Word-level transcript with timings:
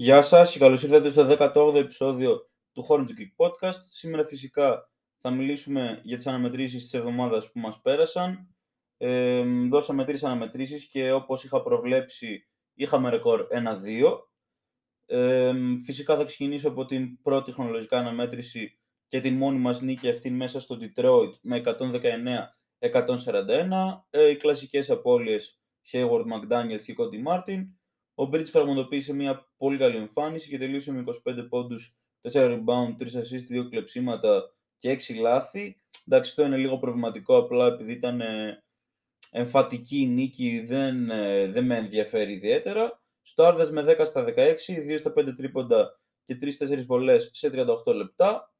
Γεια 0.00 0.22
σας 0.22 0.52
και 0.52 0.58
καλώς 0.58 0.82
ήρθατε 0.82 1.08
στο 1.08 1.26
18ο 1.38 1.74
επεισόδιο 1.74 2.50
του 2.72 2.86
Hornets 2.88 3.00
Greek 3.00 3.46
Podcast. 3.46 3.78
Σήμερα 3.90 4.24
φυσικά 4.26 4.90
θα 5.18 5.30
μιλήσουμε 5.30 6.00
για 6.02 6.16
τις 6.16 6.26
αναμετρήσεις 6.26 6.82
της 6.82 6.94
εβδομάδας 6.94 7.50
που 7.52 7.58
μας 7.60 7.80
πέρασαν. 7.80 8.54
Ε, 8.96 9.42
δώσαμε 9.70 10.04
τρεις 10.04 10.24
αναμετρήσεις 10.24 10.84
και 10.84 11.12
όπως 11.12 11.44
είχα 11.44 11.62
προβλέψει 11.62 12.48
είχαμε 12.74 13.10
ρεκόρ 13.10 13.46
1-2. 13.50 14.30
Ε, 15.06 15.52
φυσικά 15.84 16.16
θα 16.16 16.24
ξεκινήσω 16.24 16.68
από 16.68 16.84
την 16.84 17.22
πρώτη 17.22 17.52
χρονολογικά 17.52 17.98
αναμέτρηση 17.98 18.78
και 19.08 19.20
την 19.20 19.34
μόνη 19.34 19.58
μας 19.58 19.80
νίκη 19.80 20.08
αυτή 20.08 20.30
μέσα 20.30 20.60
στο 20.60 20.78
Detroit 20.80 21.32
με 21.42 21.62
119-141. 22.78 24.04
Ε, 24.10 24.30
οι 24.30 24.36
κλασικές 24.36 24.90
απώλειες 24.90 25.60
Hayward, 25.92 26.24
McDaniels 26.24 26.82
και 26.84 26.94
Cody 26.98 27.28
Martin. 27.28 27.64
Ο 28.20 28.28
Bridge 28.32 28.50
πραγματοποίησε 28.52 29.12
μια 29.12 29.46
πολύ 29.56 29.78
καλή 29.78 29.96
εμφάνιση 29.96 30.48
και 30.48 30.58
τελείωσε 30.58 30.92
με 30.92 31.04
25 31.28 31.46
πόντους, 31.48 31.94
4 32.32 32.32
rebound, 32.32 32.96
3 32.98 33.06
assist, 33.06 33.64
2 33.64 33.68
κλεψίματα 33.70 34.52
και 34.78 34.90
6 34.90 35.20
λάθη. 35.20 35.76
Εντάξει, 36.06 36.30
αυτό 36.30 36.44
είναι 36.44 36.56
λίγο 36.56 36.78
προβληματικό, 36.78 37.36
απλά 37.36 37.66
επειδή 37.66 37.92
ήταν 37.92 38.20
ε, 38.20 38.62
εμφατική 39.30 40.00
η 40.00 40.06
νίκη, 40.06 40.60
δεν, 40.60 41.10
ε, 41.10 41.46
δεν 41.46 41.64
με 41.64 41.76
ενδιαφέρει 41.76 42.32
ιδιαίτερα. 42.32 43.02
Στο 43.22 43.68
με 43.70 43.96
10 43.98 44.06
στα 44.06 44.24
16, 44.24 44.30
2 44.34 44.98
στα 44.98 45.12
5 45.16 45.34
τρίποντα 45.36 46.00
και 46.26 46.38
3-4 46.40 46.84
βολές 46.86 47.30
σε 47.32 47.50
38 47.86 47.94
λεπτά. 47.94 48.54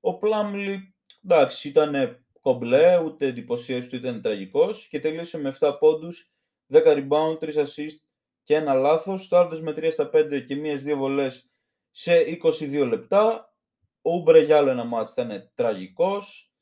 Ο 0.00 0.18
Πλάμλι, 0.18 0.94
εντάξει, 1.24 1.68
ήταν 1.68 2.24
κομπλέ, 2.40 2.98
ούτε 2.98 3.26
εντυπωσίες 3.26 3.88
του 3.88 3.96
ήταν 3.96 4.22
τραγικός 4.22 4.88
και 4.88 5.00
τελείωσε 5.00 5.38
με 5.38 5.56
7 5.60 5.76
πόντους, 5.78 6.30
10 6.72 6.82
rebound, 6.84 7.38
3 7.38 7.54
assist 7.54 8.05
και 8.46 8.54
ένα 8.54 8.74
λάθος. 8.74 9.24
Στάρτες 9.24 9.60
με 9.60 9.72
3 9.72 9.88
στα 9.90 10.10
5 10.12 10.44
και 10.46 10.56
μία-δύο 10.56 10.96
βολές 10.96 11.50
σε 11.90 12.38
22 12.42 12.86
λεπτά. 12.88 13.54
Ο 14.02 14.14
Ούμπρε 14.14 14.40
για 14.40 14.56
άλλο 14.56 14.70
ένα 14.70 14.84
μάτς 14.84 15.12
ήταν 15.12 15.50
τραγικός 15.54 16.52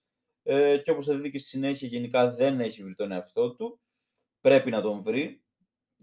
ε, 0.42 0.78
και 0.78 0.90
όπως 0.90 1.06
θα 1.06 1.14
δείτε 1.14 1.28
και 1.28 1.38
στη 1.38 1.48
συνέχεια 1.48 1.88
γενικά 1.88 2.30
δεν 2.30 2.60
έχει 2.60 2.82
βρει 2.82 2.94
τον 2.94 3.12
εαυτό 3.12 3.54
του. 3.54 3.80
Πρέπει 4.40 4.70
να 4.70 4.82
τον 4.82 5.02
βρει. 5.02 5.42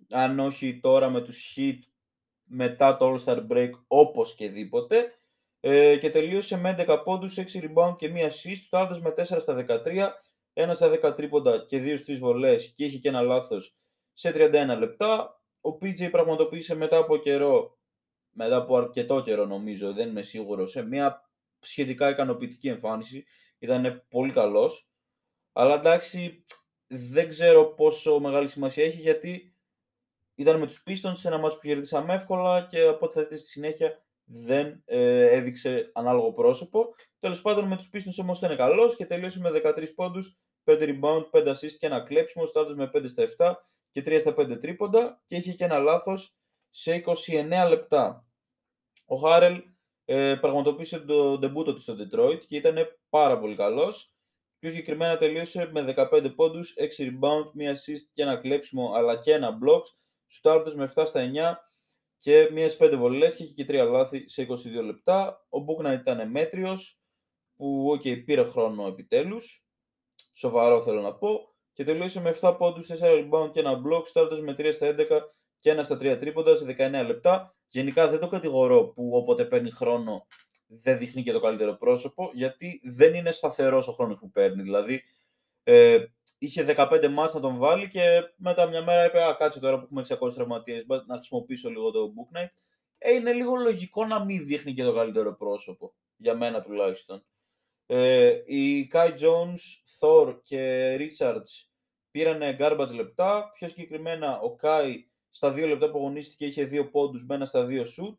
Αν 0.10 0.40
όχι 0.40 0.80
τώρα 0.80 1.10
με 1.10 1.22
τους 1.22 1.54
hit 1.56 1.78
μετά 2.44 2.98
το 2.98 3.14
All-Star 3.14 3.48
Break 3.48 3.72
όπως 3.88 4.36
και 4.36 4.50
δίποτε. 4.50 5.16
Ε, 5.60 5.98
και 5.98 6.10
τελείωσε 6.10 6.58
με 6.58 6.76
11 6.78 7.02
πόντους, 7.04 7.38
6 7.38 7.60
rebound 7.60 7.96
και 7.98 8.10
μία 8.10 8.32
assist. 8.32 8.62
Στάρτες 8.66 9.00
με 9.00 9.12
4 9.12 9.40
στα 9.40 9.54
13, 9.54 10.12
1 10.54 10.72
στα 10.74 10.90
10 10.90 11.16
τρίποντα 11.16 11.66
και 11.66 11.80
2 11.80 11.98
στις 11.98 12.20
βολές 12.20 12.74
και 12.76 12.86
είχε 12.86 12.98
και 12.98 13.10
ένα 13.10 13.22
λάθος 13.22 13.76
σε 14.14 14.32
31 14.36 14.78
λεπτά 14.80 15.41
ο 15.62 15.70
PJ 15.82 16.12
πραγματοποίησε 16.12 16.76
μετά 16.76 16.98
από 16.98 17.18
καιρό, 17.18 17.78
μετά 18.32 18.56
από 18.56 18.78
αρκετό 18.78 19.22
καιρό 19.22 19.46
νομίζω, 19.46 19.94
δεν 19.94 20.10
είμαι 20.10 20.22
σίγουρος, 20.22 20.72
σε 20.72 20.82
μια 20.82 21.30
σχετικά 21.60 22.10
ικανοποιητική 22.10 22.68
εμφάνιση. 22.68 23.26
Ήταν 23.60 24.06
πολύ 24.10 24.32
καλός. 24.32 24.90
Αλλά 25.52 25.74
εντάξει, 25.74 26.44
δεν 26.88 27.30
ξέρω 27.30 27.66
πόσο 27.66 28.20
μεγάλη 28.20 28.48
σημασία 28.48 28.86
έχει 28.86 29.02
γιατί 29.02 29.56
ήταν 30.36 30.60
με 30.60 30.68
τους 30.68 30.84
Pistons 30.88 31.14
σε 31.14 31.28
ένα 31.28 31.38
μάτσο 31.38 31.58
που 31.58 31.68
κερδίσαμε 31.68 32.14
εύκολα 32.14 32.68
και 32.70 32.82
από 32.82 33.06
ό,τι 33.06 33.14
θα 33.14 33.22
δείτε 33.22 33.38
στη 33.38 33.48
συνέχεια 33.48 34.04
δεν 34.24 34.82
ε, 34.86 35.26
έδειξε 35.26 35.92
ανάλογο 35.94 36.34
πρόσωπο. 36.34 36.96
Τέλος 37.20 37.42
πάντων 37.42 37.68
με 37.68 37.76
τους 37.76 37.90
Pistons 37.94 38.22
όμως 38.22 38.38
ήταν 38.38 38.58
καλός 38.58 38.96
και 38.96 39.06
τελείωσε 39.06 39.40
με 39.40 39.50
13 39.64 39.86
πόντους, 39.96 40.40
5 40.64 40.82
rebound, 40.82 41.30
5 41.32 41.48
assist 41.48 41.72
και 41.80 41.86
ένα 41.86 42.02
κλέψιμο, 42.02 42.46
στάτος 42.46 42.76
με 42.76 42.90
5 42.94 43.08
στα 43.08 43.24
7 43.24 43.54
και 43.92 44.02
3 44.06 44.20
στα 44.20 44.34
5 44.38 44.60
τρίποντα 44.60 45.24
και 45.26 45.36
είχε 45.36 45.54
και 45.54 45.64
ένα 45.64 45.78
λάθος 45.78 46.36
σε 46.70 47.04
29 47.28 47.66
λεπτά. 47.70 48.26
Ο 49.06 49.16
Χάρελ 49.16 49.64
ε, 50.06 50.36
πραγματοποίησε 50.36 51.00
το 51.00 51.38
ντεμπούτο 51.38 51.74
του 51.74 51.82
στο 51.82 51.96
Detroit 51.98 52.40
και 52.48 52.56
ήταν 52.56 52.76
πάρα 53.10 53.40
πολύ 53.40 53.56
καλός. 53.56 54.14
Πιο 54.60 54.70
συγκεκριμένα 54.70 55.18
τελείωσε 55.18 55.70
με 55.72 55.94
15 55.98 56.36
πόντους, 56.36 56.74
6 56.98 57.04
rebound, 57.04 57.46
1 57.58 57.70
assist 57.70 58.02
και 58.14 58.22
ένα 58.22 58.38
κλέψιμο 58.38 58.92
αλλά 58.94 59.18
και 59.18 59.34
ένα 59.34 59.58
blocks. 59.64 59.96
Στου 60.28 60.76
με 60.76 60.92
7 60.96 61.04
στα 61.06 61.32
9 61.34 61.56
και 62.18 62.50
μίας 62.52 62.72
στις 62.72 62.88
5 62.88 62.96
βολές 62.98 63.36
και 63.36 63.44
είχε 63.44 63.54
και 63.54 63.66
3 63.84 63.90
λάθη 63.90 64.30
σε 64.30 64.48
22 64.50 64.84
λεπτά. 64.84 65.46
Ο 65.50 65.60
Μπούκνα 65.60 65.94
ήταν 65.94 66.32
μέτριος 66.32 67.02
που 67.56 67.98
okay, 67.98 68.26
πήρε 68.26 68.44
χρόνο 68.44 68.88
επιτέλους. 68.88 69.66
Σοβαρό 70.34 70.82
θέλω 70.82 71.02
να 71.02 71.16
πω 71.16 71.51
και 71.74 71.84
τελείωσε 71.84 72.22
με 72.22 72.36
7 72.42 72.56
πόντους, 72.58 72.88
4 72.88 72.94
rebound 73.02 73.52
και 73.52 73.60
ένα 73.60 73.82
block, 73.86 74.06
στάρτας 74.06 74.42
με 74.42 74.56
3 74.58 74.74
στα 74.74 74.88
11 74.88 75.22
και 75.60 75.70
ένα 75.70 75.84
στα 75.84 75.96
3 75.96 76.18
τρίποντα 76.20 76.56
σε 76.56 76.66
19 76.66 77.06
λεπτά. 77.06 77.56
Γενικά 77.68 78.08
δεν 78.10 78.20
το 78.20 78.28
κατηγορώ 78.28 78.88
που 78.88 79.10
όποτε 79.14 79.46
παίρνει 79.46 79.72
χρόνο 79.72 80.28
δεν 80.68 80.98
δείχνει 80.98 81.24
και 81.24 81.32
το 81.32 81.40
καλύτερο 81.40 81.74
πρόσωπο, 81.74 82.32
γιατί 82.34 82.82
δεν 82.84 83.14
είναι 83.14 83.32
σταθερός 83.32 83.88
ο 83.88 83.92
χρόνος 83.92 84.18
που 84.20 84.32
παίρνει. 84.32 84.62
Δηλαδή, 84.62 85.04
ε, 85.64 86.06
είχε 86.38 86.64
15 86.64 87.08
μάτς 87.08 87.34
να 87.34 87.40
τον 87.40 87.58
βάλει 87.58 87.88
και 87.88 88.34
μετά 88.36 88.68
μια 88.68 88.84
μέρα 88.84 89.06
είπε 89.06 89.24
«Α, 89.24 89.36
κάτσε 89.36 89.60
τώρα 89.60 89.80
που 89.80 89.84
έχουμε 89.84 90.02
600 90.02 90.34
τραυματίες, 90.34 90.86
να 91.08 91.16
χρησιμοποιήσω 91.16 91.70
λίγο 91.70 91.92
το 91.92 92.14
Book 92.16 92.38
Night». 92.38 92.50
Ε, 92.98 93.14
είναι 93.14 93.34
λίγο 93.34 93.56
λογικό 93.56 94.06
να 94.06 94.26
μην 94.26 94.46
δείχνει 94.46 94.74
και 94.74 94.84
το 94.84 94.94
καλύτερο 94.94 95.36
πρόσωπο, 95.36 95.94
για 96.18 96.36
μένα 96.36 96.62
τουλάχιστον. 96.62 97.26
Ε, 97.94 98.42
οι 98.46 98.90
Kai 98.94 99.10
Jones, 99.10 99.60
Thor 100.00 100.40
και 100.44 100.96
Richards 101.00 101.68
πήραν 102.12 102.58
garbage 102.60 102.94
λεπτά. 102.94 103.52
Πιο 103.54 103.68
συγκεκριμένα, 103.68 104.40
ο 104.40 104.56
Kai 104.62 104.94
στα 105.30 105.54
2 105.54 105.68
λεπτά 105.68 105.92
που 105.92 105.98
αγωνίστηκε 105.98 106.46
είχε 106.46 106.70
2 106.72 106.92
πόντους 106.92 107.26
με 107.26 107.36
ένα 107.36 107.46
στα 107.46 107.68
2 107.70 107.82
σουτ. 107.82 108.16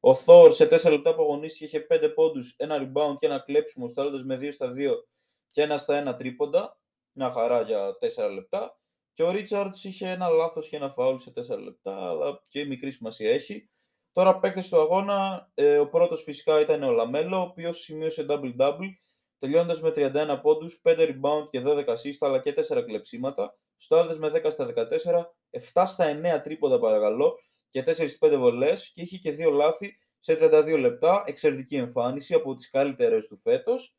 Ο 0.00 0.10
Thor 0.26 0.52
σε 0.52 0.66
4 0.66 0.90
λεπτά 0.90 1.14
που 1.14 1.22
αγωνίστηκε 1.22 1.64
είχε 1.64 1.86
5 1.90 2.12
πόντους, 2.14 2.54
ένα 2.56 2.76
rebound 2.78 3.16
και 3.18 3.26
ένα 3.26 3.38
κλέψιμο, 3.38 3.88
σουτάροντας 3.88 4.24
με 4.24 4.36
2 4.36 4.52
στα 4.52 4.72
2 4.72 5.04
και 5.50 5.62
ένα 5.62 5.78
στα 5.78 6.14
1 6.14 6.16
τρίποντα. 6.16 6.80
Μια 7.12 7.30
χαρά 7.30 7.60
για 7.62 7.96
4 8.00 8.30
λεπτά. 8.34 8.78
Και 9.14 9.22
ο 9.22 9.30
Richards 9.30 9.78
είχε 9.82 10.10
ένα 10.10 10.28
λάθος 10.28 10.68
και 10.68 10.76
ένα 10.76 10.90
φάουλ 10.90 11.16
σε 11.16 11.30
4 11.30 11.58
λεπτά, 11.58 12.08
αλλά 12.08 12.42
και 12.48 12.64
μικρή 12.64 12.90
σημασία 12.90 13.30
έχει. 13.30 13.68
Τώρα 14.12 14.38
παίκτες 14.38 14.68
του 14.68 14.80
αγώνα, 14.80 15.50
ε, 15.54 15.78
ο 15.78 15.88
πρώτος 15.88 16.22
φυσικά 16.22 16.60
ήταν 16.60 16.82
ο 16.82 16.90
Λαμέλο, 16.90 17.38
ο 17.38 17.40
οποίος 17.40 17.78
σημείωσε 17.78 18.26
double-double 18.28 18.90
τελειώνοντας 19.38 19.80
με 19.80 19.90
31 19.90 20.40
πόντους, 20.42 20.80
5 20.82 21.08
rebound 21.08 21.48
και 21.50 21.60
12 21.60 21.92
assist, 21.92 22.16
αλλά 22.20 22.40
και 22.40 22.52
4 22.52 22.82
κλεψίματα. 22.84 23.58
Στάρδες 23.76 24.18
με 24.18 24.28
10 24.30 24.50
στα 24.50 24.64
14, 24.64 25.36
7 25.50 25.86
στα 25.86 26.04
9 26.04 26.40
τρίποντα 26.42 26.78
παρακαλώ 26.78 27.38
και 27.70 27.82
4-5 27.82 28.36
βολές 28.36 28.90
και 28.94 29.02
είχε 29.02 29.16
και 29.16 29.36
2 29.38 29.50
λάθη 29.50 29.98
σε 30.20 30.38
32 30.40 30.78
λεπτά. 30.78 31.22
Εξαιρετική 31.26 31.76
εμφάνιση 31.76 32.34
από 32.34 32.54
τις 32.54 32.70
καλύτερες 32.70 33.26
του 33.26 33.38
φέτος. 33.42 33.96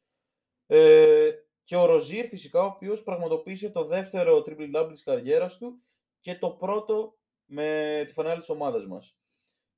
Ε, 0.67 1.29
και 1.63 1.75
ο 1.75 1.85
Ροζίρ 1.85 2.27
φυσικά, 2.27 2.61
ο 2.61 2.65
οποίος 2.65 3.03
πραγματοποίησε 3.03 3.69
το 3.69 3.83
δεύτερο 3.83 4.43
triple 4.45 4.75
double 4.75 4.89
της 4.91 5.03
καριέρας 5.03 5.57
του 5.57 5.79
και 6.21 6.35
το 6.35 6.49
πρώτο 6.49 7.17
με 7.45 8.03
τη 8.07 8.13
φανέλα 8.13 8.39
της 8.39 8.49
ομάδας 8.49 8.85
μας. 8.85 9.17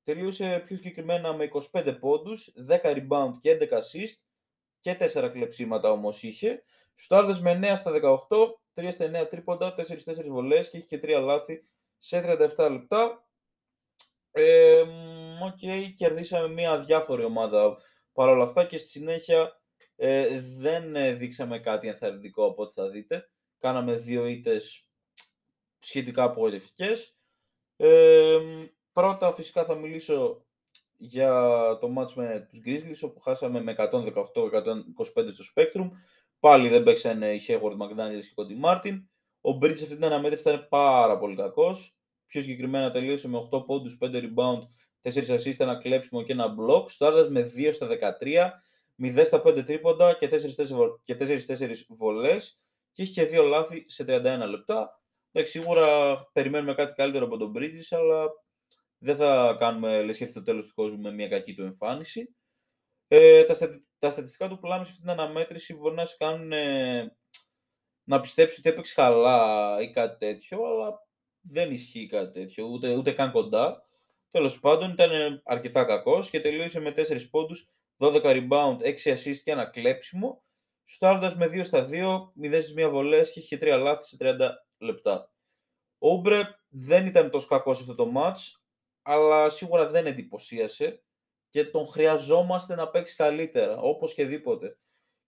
Τελείωσε 0.02 0.62
πιο 0.66 0.76
συγκεκριμένα 0.76 1.32
με 1.32 1.44
25 1.72 1.98
πόντους, 2.00 2.52
10 2.68 2.80
rebound 2.82 3.32
και 3.40 3.50
11 3.50 3.76
assist 3.76 4.16
και 4.80 4.96
4 5.14 5.28
κλεψίματα 5.32 5.90
όμως 5.90 6.22
είχε. 6.22 6.62
Στάρδες 6.94 7.40
με 7.40 7.60
9 7.62 7.76
στα 7.76 7.90
18, 7.90 8.60
3 8.74 8.88
στα 8.92 9.22
9 9.24 9.28
τρίποντα, 9.28 9.74
4-4 9.74 10.28
βολές 10.28 10.70
και 10.70 10.76
είχε 10.76 10.86
και 10.86 11.00
3 11.02 11.22
λάθη 11.24 11.64
σε 11.98 12.20
37 12.56 12.70
λεπτά. 12.70 13.28
Ε, 14.30 14.82
okay, 15.48 15.92
κερδίσαμε 15.96 16.48
μια 16.48 16.78
διάφορη 16.78 17.24
ομάδα 17.24 17.76
παρόλα 18.12 18.44
αυτά 18.44 18.64
και 18.64 18.78
στη 18.78 18.88
συνέχεια 18.88 19.60
ε, 19.96 20.40
δεν 20.40 21.16
δείξαμε 21.18 21.58
κάτι 21.58 21.88
ενθαρρυντικό 21.88 22.44
από 22.44 22.62
ό,τι 22.62 22.72
θα 22.72 22.88
δείτε. 22.88 23.28
Κάναμε 23.58 23.96
δύο 23.96 24.26
ήττες 24.26 24.88
σχετικά 25.78 26.22
απογοητευτικές. 26.22 27.16
Ε, 27.76 28.38
πρώτα 28.92 29.32
φυσικά 29.32 29.64
θα 29.64 29.74
μιλήσω 29.74 30.46
για 30.98 31.32
το 31.80 31.94
match 31.98 32.12
με 32.14 32.46
τους 32.50 32.60
Grizzlies 32.66 33.08
όπου 33.08 33.20
χάσαμε 33.20 33.62
με 33.62 33.74
118-125 33.78 33.92
στο 35.32 35.44
Spectrum. 35.54 35.90
Πάλι 36.40 36.68
δεν 36.68 36.82
παίξανε 36.82 37.34
οι 37.34 37.40
Hayward, 37.48 37.76
McDaniels 37.76 38.24
και 38.24 38.34
Cody 38.34 38.64
Martin. 38.66 39.02
Ο 39.40 39.58
Bridge 39.62 39.72
αυτή 39.72 39.86
την 39.86 40.04
αναμέτρηση 40.04 40.48
ήταν 40.48 40.66
πάρα 40.68 41.18
πολύ 41.18 41.36
κακός. 41.36 41.96
Πιο 42.26 42.40
συγκεκριμένα 42.40 42.90
τελείωσε 42.90 43.28
με 43.28 43.48
8 43.52 43.66
πόντους, 43.66 43.96
5 44.00 44.06
rebound, 44.06 44.60
4 45.02 45.30
assist, 45.30 45.58
ένα 45.58 45.78
κλέψιμο 45.78 46.22
και 46.22 46.32
ένα 46.32 46.54
block. 46.60 46.84
Στο 46.90 47.28
με 47.30 47.52
2 47.56 47.72
στα 47.72 47.86
13, 47.86 48.62
0 48.96 49.24
στα 49.24 49.42
5 49.44 49.62
τρίποντα 49.64 50.14
και 50.14 50.28
4-4 50.28 51.86
βολές 51.88 52.60
και 52.92 53.02
είχε 53.02 53.12
και 53.12 53.38
2 53.38 53.44
λάθη 53.44 53.84
σε 53.88 54.04
31 54.08 54.48
λεπτά. 54.48 55.00
σίγουρα 55.32 56.16
περιμένουμε 56.32 56.74
κάτι 56.74 56.92
καλύτερο 56.94 57.24
από 57.24 57.36
τον 57.36 57.52
Bridges, 57.56 57.88
αλλά 57.90 58.30
δεν 58.98 59.16
θα 59.16 59.56
κάνουμε 59.58 60.02
λες 60.02 60.16
και 60.16 60.26
το 60.26 60.42
τέλος 60.42 60.66
του 60.66 60.74
κόσμου 60.74 61.00
με 61.00 61.12
μια 61.12 61.28
κακή 61.28 61.54
του 61.54 61.62
εμφάνιση. 61.62 62.36
Ε, 63.08 63.44
τα, 63.44 63.56
τα 63.98 64.10
στατιστικά 64.10 64.48
του 64.48 64.58
Πλάμι 64.58 64.84
σε 64.84 64.90
αυτήν 64.90 65.06
την 65.06 65.20
αναμέτρηση 65.20 65.74
μπορεί 65.74 65.94
να 65.94 66.04
σε 66.04 66.16
κάνουν 66.18 66.52
ε, 66.52 67.16
να 68.04 68.20
πιστέψεις 68.20 68.58
ότι 68.58 68.68
έπαιξε 68.68 68.94
καλά 68.94 69.76
ή 69.80 69.90
κάτι 69.90 70.18
τέτοιο, 70.18 70.64
αλλά 70.64 71.06
δεν 71.40 71.72
ισχύει 71.72 72.06
κάτι 72.06 72.40
τέτοιο, 72.40 72.64
ούτε, 72.64 72.94
ούτε 72.94 73.12
καν 73.12 73.32
κοντά. 73.32 73.82
Τέλος 74.30 74.60
πάντων 74.60 74.90
ήταν 74.90 75.42
αρκετά 75.44 75.84
κακός 75.84 76.30
και 76.30 76.40
τελείωσε 76.40 76.80
με 76.80 76.94
4 76.96 77.28
πόντους, 77.30 77.68
12 77.98 78.22
rebound, 78.22 78.76
6 78.80 79.12
assist 79.12 79.36
και 79.44 79.50
ένα 79.50 79.70
κλέψιμο. 79.70 80.42
Στάροντας 80.84 81.36
με 81.36 81.46
2 81.46 81.64
στα 81.64 81.84
2, 81.84 82.32
0 82.42 82.62
στις 82.62 82.74
1 82.76 82.88
βολές 82.90 83.32
και 83.32 83.40
είχε 83.40 83.58
3 83.60 83.78
λάθη 83.80 84.04
σε 84.04 84.16
30 84.20 84.50
λεπτά. 84.78 85.32
Ο 85.98 86.12
Ούμπρε 86.12 86.42
δεν 86.68 87.06
ήταν 87.06 87.30
τόσο 87.30 87.46
κακός 87.46 87.76
σε 87.76 87.82
αυτό 87.82 87.94
το 87.94 88.12
match, 88.16 88.57
αλλά 89.10 89.50
σίγουρα 89.50 89.86
δεν 89.86 90.06
εντυπωσίασε 90.06 91.02
και 91.50 91.64
τον 91.64 91.86
χρειαζόμαστε 91.86 92.74
να 92.74 92.88
παίξει 92.88 93.16
καλύτερα, 93.16 93.76
όπως 93.76 94.14
και 94.14 94.26
δίποτε. 94.26 94.78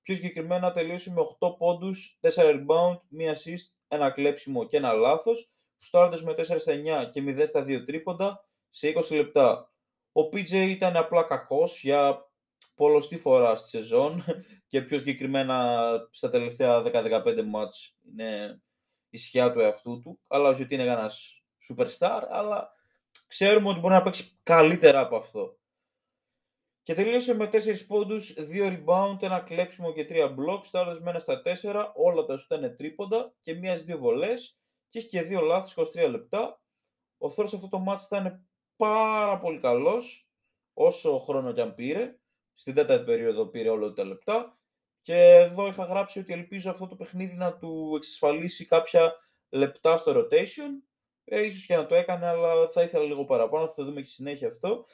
Πιο 0.03 0.15
συγκεκριμένα 0.15 0.73
τελείωσε 0.73 1.11
με 1.11 1.21
8 1.21 1.57
πόντους, 1.59 2.19
4 2.21 2.31
rebound, 2.35 3.01
1 3.19 3.31
assist, 3.31 3.73
ένα 3.89 4.11
κλέψιμο 4.11 4.67
και 4.67 4.77
ένα 4.77 4.93
λάθος, 4.93 5.51
στάροντας 5.79 6.23
με 6.23 6.35
4 6.35 6.59
στα 6.59 6.73
9 6.73 7.05
και 7.05 7.23
0 7.23 7.47
στα 7.47 7.63
2 7.63 7.85
τρίποντα 7.85 8.49
σε 8.71 8.89
20 8.89 9.17
λεπτά. 9.17 9.73
Ο 10.13 10.21
PJ 10.21 10.53
ήταν 10.53 10.97
απλά 10.97 11.23
κακός 11.23 11.83
για 11.83 12.31
πολλωστή 12.75 13.19
φορά 13.19 13.57
στη 13.57 13.69
σεζόν 13.69 14.25
και 14.71 14.83
πιο 14.83 14.99
συγκεκριμένα 14.99 15.91
στα 16.11 16.31
τελευταία 16.31 16.83
10-15 16.83 17.43
μάτς 17.47 17.97
είναι 18.07 18.63
η 19.11 19.19
σκιά 19.19 19.53
του 19.53 19.61
εαυτού 19.61 20.01
του. 20.01 20.21
Αλλά 20.27 20.49
ο 20.49 20.57
είναι 20.69 20.83
ένας 20.83 21.43
superstar, 21.69 22.23
αλλά 22.29 22.79
ξέρουμε 23.31 23.69
ότι 23.69 23.81
μπορεί 23.81 23.95
να 23.95 24.03
παίξει 24.03 24.39
καλύτερα 24.43 25.01
από 25.01 25.17
αυτό. 25.17 25.59
Και 26.83 26.95
τελείωσε 26.95 27.35
με 27.35 27.47
4 27.53 27.87
πόντους, 27.87 28.35
2 28.37 28.69
rebound, 28.69 29.23
ένα 29.23 29.41
κλέψιμο 29.41 29.93
και 29.93 30.05
3 30.05 30.37
blocks, 30.37 30.65
στάροντας 30.65 31.01
με 31.01 31.11
ένα 31.11 31.19
στα 31.19 31.43
4, 31.43 31.93
όλα 31.95 32.25
τα 32.25 32.37
σου 32.37 32.47
ήταν 32.51 32.77
τρίποντα 32.77 33.35
και 33.41 33.55
μίας 33.55 33.75
στις 33.75 33.87
δύο 33.87 33.99
βολές 33.99 34.59
και 34.89 34.99
έχει 34.99 35.09
και 35.09 35.23
δύο 35.23 35.41
λάθη 35.41 35.73
23 35.77 36.11
λεπτά. 36.11 36.63
Ο 37.19 37.31
Θόρος 37.31 37.55
αυτό 37.55 37.69
το 37.69 37.79
μάτς 37.79 38.05
ήταν 38.05 38.47
πάρα 38.77 39.39
πολύ 39.39 39.59
καλός, 39.59 40.29
όσο 40.73 41.19
χρόνο 41.19 41.53
και 41.53 41.61
αν 41.61 41.75
πήρε. 41.75 42.19
Στην 42.55 42.75
τέταρτη 42.75 43.05
περίοδο 43.05 43.47
πήρε 43.47 43.69
όλα 43.69 43.93
τα 43.93 44.05
λεπτά. 44.05 44.59
Και 45.03 45.17
εδώ 45.17 45.67
είχα 45.67 45.85
γράψει 45.85 46.19
ότι 46.19 46.33
ελπίζω 46.33 46.71
αυτό 46.71 46.87
το 46.87 46.97
παιχνίδι 46.97 47.37
να 47.37 47.57
του 47.57 47.93
εξασφαλίσει 47.97 48.65
κάποια 48.65 49.15
λεπτά 49.49 49.97
στο 49.97 50.13
rotation. 50.13 50.90
Ε, 51.33 51.47
ίσως 51.47 51.67
και 51.67 51.77
να 51.77 51.87
το 51.87 51.95
έκανε, 51.95 52.27
αλλά 52.27 52.69
θα 52.69 52.83
ήθελα 52.83 53.05
λίγο 53.05 53.25
παραπάνω, 53.25 53.69
θα 53.69 53.75
το 53.75 53.85
δούμε 53.85 54.01
και 54.01 54.09
συνέχεια 54.09 54.49
αυτό. 54.49 54.85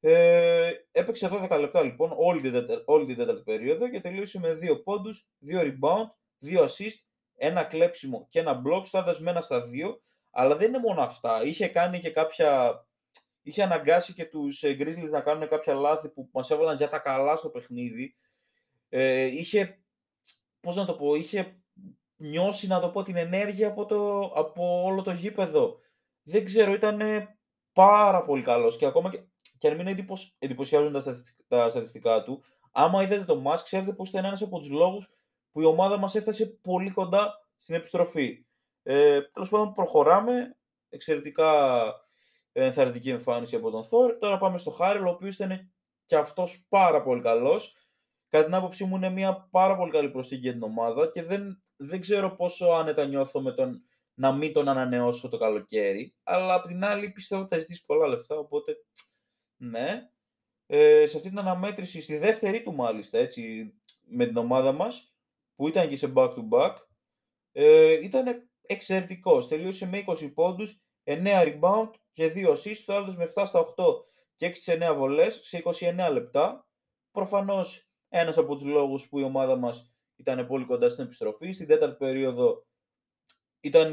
Ε, 0.00 0.70
έπαιξε 0.92 1.28
12 1.50 1.58
λεπτά 1.60 1.82
λοιπόν 1.82 2.12
όλη 2.16 2.40
την, 2.40 2.52
τέταρτη, 2.52 2.82
όλη 2.86 3.06
την 3.06 3.16
τέταρτη 3.16 3.42
περίοδο 3.42 3.90
και 3.90 4.00
τελείωσε 4.00 4.38
με 4.38 4.58
2 4.62 4.82
πόντους, 4.84 5.28
2 5.50 5.60
rebound, 5.60 6.06
2 6.44 6.64
assist, 6.64 6.96
ένα 7.34 7.64
κλέψιμο 7.64 8.26
και 8.30 8.38
ένα 8.38 8.62
block, 8.66 8.82
στάροντας 8.84 9.20
με 9.20 9.30
ένα 9.30 9.40
στα 9.40 9.60
2. 9.60 9.64
Αλλά 10.30 10.56
δεν 10.56 10.68
είναι 10.68 10.78
μόνο 10.78 11.00
αυτά. 11.00 11.44
Είχε 11.44 11.68
κάνει 11.68 11.98
και 11.98 12.10
κάποια 12.10 12.82
είχε 13.42 13.62
αναγκάσει 13.62 14.12
και 14.12 14.24
τους 14.24 14.62
ε, 14.62 14.76
Grizzlies 14.80 15.10
να 15.10 15.20
κάνουν 15.20 15.48
κάποια 15.48 15.74
λάθη 15.74 16.08
που 16.08 16.28
μας 16.32 16.50
έβαλαν 16.50 16.76
για 16.76 16.88
τα 16.88 16.98
καλά 16.98 17.36
στο 17.36 17.48
παιχνίδι. 17.48 18.16
Ε, 18.88 19.24
είχε, 19.24 19.82
πώς 20.60 20.76
να 20.76 20.84
το 20.84 20.94
πω, 20.94 21.14
είχε 21.14 21.62
νιώσει, 22.18 22.66
να 22.66 22.80
το 22.80 22.88
πω, 22.88 23.02
την 23.02 23.16
ενέργεια 23.16 23.68
από, 23.68 23.86
το, 23.86 24.20
από 24.20 24.82
όλο 24.84 25.02
το 25.02 25.10
γήπεδο. 25.10 25.78
Δεν 26.22 26.44
ξέρω, 26.44 26.72
ήταν 26.72 27.00
πάρα 27.72 28.24
πολύ 28.24 28.42
καλός 28.42 28.76
και 28.76 28.86
ακόμα 28.86 29.10
και, 29.10 29.20
και 29.58 29.68
αν 29.68 29.76
μην 29.76 30.06
εντυπωσιάζουν 30.38 30.92
τα, 30.92 31.02
τα 31.48 31.70
στατιστικά 31.70 32.22
του, 32.22 32.42
άμα 32.72 33.02
είδατε 33.02 33.24
το 33.24 33.42
match, 33.46 33.60
ξέρετε 33.62 33.92
πως 33.92 34.08
ήταν 34.08 34.24
ένας 34.24 34.42
από 34.42 34.58
τους 34.58 34.68
λόγους 34.68 35.10
που 35.52 35.60
η 35.60 35.64
ομάδα 35.64 35.98
μας 35.98 36.14
έφτασε 36.14 36.46
πολύ 36.46 36.90
κοντά 36.90 37.48
στην 37.56 37.74
επιστροφή. 37.74 38.46
Ε, 38.82 39.20
Τέλος 39.22 39.48
πάντων, 39.48 39.72
προχωράμε. 39.72 40.56
Εξαιρετικά 40.88 41.82
ενθαρρυντική 42.52 43.10
εμφάνιση 43.10 43.56
από 43.56 43.70
τον 43.70 43.84
Θόρ. 43.84 44.18
Τώρα 44.18 44.38
πάμε 44.38 44.58
στο 44.58 44.70
Χάρελ, 44.70 45.06
ο 45.06 45.10
οποίος 45.10 45.34
ήταν 45.34 45.72
και 46.06 46.16
αυτός 46.16 46.66
πάρα 46.68 47.02
πολύ 47.02 47.22
καλός. 47.22 47.76
Κατά 48.28 48.44
την 48.44 48.54
άποψή 48.54 48.84
μου, 48.84 48.96
είναι 48.96 49.10
μια 49.10 49.48
πάρα 49.50 49.76
πολύ 49.76 49.90
καλή 49.90 50.10
προσθήκη 50.10 50.40
για 50.40 50.52
την 50.52 50.62
ομάδα 50.62 51.10
και 51.10 51.22
δεν, 51.22 51.62
δεν 51.78 52.00
ξέρω 52.00 52.36
πόσο 52.36 52.66
άνετα 52.66 53.06
νιώθω 53.06 53.40
με 53.40 53.52
τον 53.52 53.82
να 54.14 54.32
μην 54.32 54.52
τον 54.52 54.68
ανανεώσω 54.68 55.28
το 55.28 55.38
καλοκαίρι. 55.38 56.14
Αλλά 56.22 56.54
απ' 56.54 56.66
την 56.66 56.84
άλλη 56.84 57.10
πιστεύω 57.10 57.40
ότι 57.42 57.54
θα 57.54 57.60
ζητήσει 57.60 57.84
πολλά 57.84 58.06
λεφτά. 58.06 58.36
Οπότε, 58.36 58.76
ναι. 59.56 60.10
Ε, 60.66 61.06
σε 61.06 61.16
αυτή 61.16 61.28
την 61.28 61.38
αναμέτρηση, 61.38 62.00
στη 62.00 62.16
δεύτερη 62.16 62.62
του 62.62 62.74
μάλιστα, 62.74 63.18
έτσι, 63.18 63.72
με 64.02 64.26
την 64.26 64.36
ομάδα 64.36 64.72
μας, 64.72 65.14
που 65.54 65.68
ήταν 65.68 65.88
και 65.88 65.96
σε 65.96 66.12
back-to-back, 66.16 66.74
ε, 67.52 67.92
ήταν 67.92 68.50
εξαιρετικός. 68.62 69.48
Τελείωσε 69.48 69.86
με 69.86 69.98
20 69.98 70.32
πόντους, 70.34 70.82
9 71.04 71.42
rebound 71.42 71.90
και 72.12 72.28
2 72.28 72.52
assists, 72.52 72.82
το 72.86 72.94
άλλος 72.94 73.16
με 73.16 73.24
7 73.24 73.46
στα 73.46 73.58
8 73.58 74.04
και 74.34 74.46
6 74.46 74.60
σε 74.62 74.72
9 74.72 74.94
βολές 74.94 75.40
σε 75.42 75.56
29 75.56 76.10
λεπτά. 76.12 76.68
Προφανώς 77.10 77.90
ένας 78.08 78.38
από 78.38 78.54
τους 78.54 78.64
λόγους 78.64 79.08
που 79.08 79.18
η 79.18 79.22
ομάδα 79.22 79.56
μας 79.56 79.92
ήταν 80.18 80.46
πολύ 80.46 80.64
κοντά 80.64 80.88
στην 80.88 81.04
επιστροφή. 81.04 81.52
Στην 81.52 81.66
τέταρτη 81.66 81.96
περίοδο 81.96 82.66
ήταν, 83.60 83.92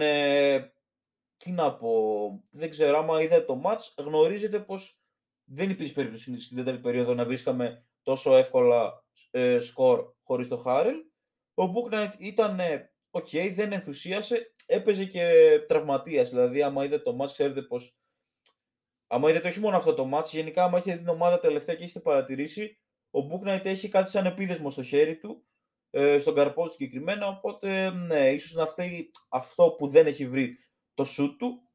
τι 1.37 1.51
να 1.51 1.75
πω, 1.75 2.43
δεν 2.49 2.69
ξέρω, 2.69 2.97
άμα 2.97 3.21
είδατε 3.21 3.45
το 3.45 3.61
match, 3.65 4.03
γνωρίζετε 4.05 4.59
πως 4.59 4.99
δεν 5.43 5.69
υπήρχε 5.69 5.93
περίπτωση 5.93 6.41
στην 6.41 6.57
τέταρτη 6.57 6.81
περίοδο 6.81 7.13
να 7.13 7.25
βρίσκαμε 7.25 7.85
τόσο 8.01 8.35
εύκολα 8.35 9.03
ε, 9.31 9.59
σκορ 9.59 10.13
χωρίς 10.23 10.47
το 10.47 10.57
Χάρελ. 10.57 10.95
Ο 11.53 11.63
Book 11.63 12.13
ήταν 12.17 12.59
OK, 13.09 13.27
okay, 13.31 13.51
δεν 13.53 13.71
ενθουσίασε, 13.71 14.53
έπαιζε 14.65 15.05
και 15.05 15.25
τραυματίας, 15.67 16.29
δηλαδή 16.29 16.61
άμα 16.61 16.85
είδατε 16.85 17.03
το 17.03 17.17
match 17.21 17.31
ξέρετε 17.31 17.61
πως 17.61 17.97
άμα 19.07 19.29
είδατε 19.29 19.47
όχι 19.47 19.59
μόνο 19.59 19.77
αυτό 19.77 19.93
το 19.93 20.09
match, 20.13 20.29
γενικά 20.31 20.63
άμα 20.63 20.77
έχετε 20.77 20.97
την 20.97 21.07
ομάδα 21.07 21.39
τελευταία 21.39 21.75
και 21.75 21.83
έχετε 21.83 21.99
παρατηρήσει, 21.99 22.79
ο 23.09 23.19
Book 23.19 23.59
έχει 23.63 23.89
κάτι 23.89 24.09
σαν 24.09 24.25
επίδεσμο 24.25 24.69
στο 24.69 24.83
χέρι 24.83 25.17
του, 25.17 25.45
ε, 25.45 25.54
στον 26.19 26.35
καρπό 26.35 26.63
του 26.63 26.71
συγκεκριμένα, 26.71 27.27
οπότε 27.27 27.89
ναι, 27.89 28.29
ίσως 28.29 28.53
να 28.53 28.65
φταίει 28.65 29.11
αυτό 29.29 29.75
που 29.77 29.87
δεν 29.87 30.07
έχει 30.07 30.27
βρει 30.27 30.57
το 30.93 31.05
shoot 31.17 31.35
του 31.37 31.65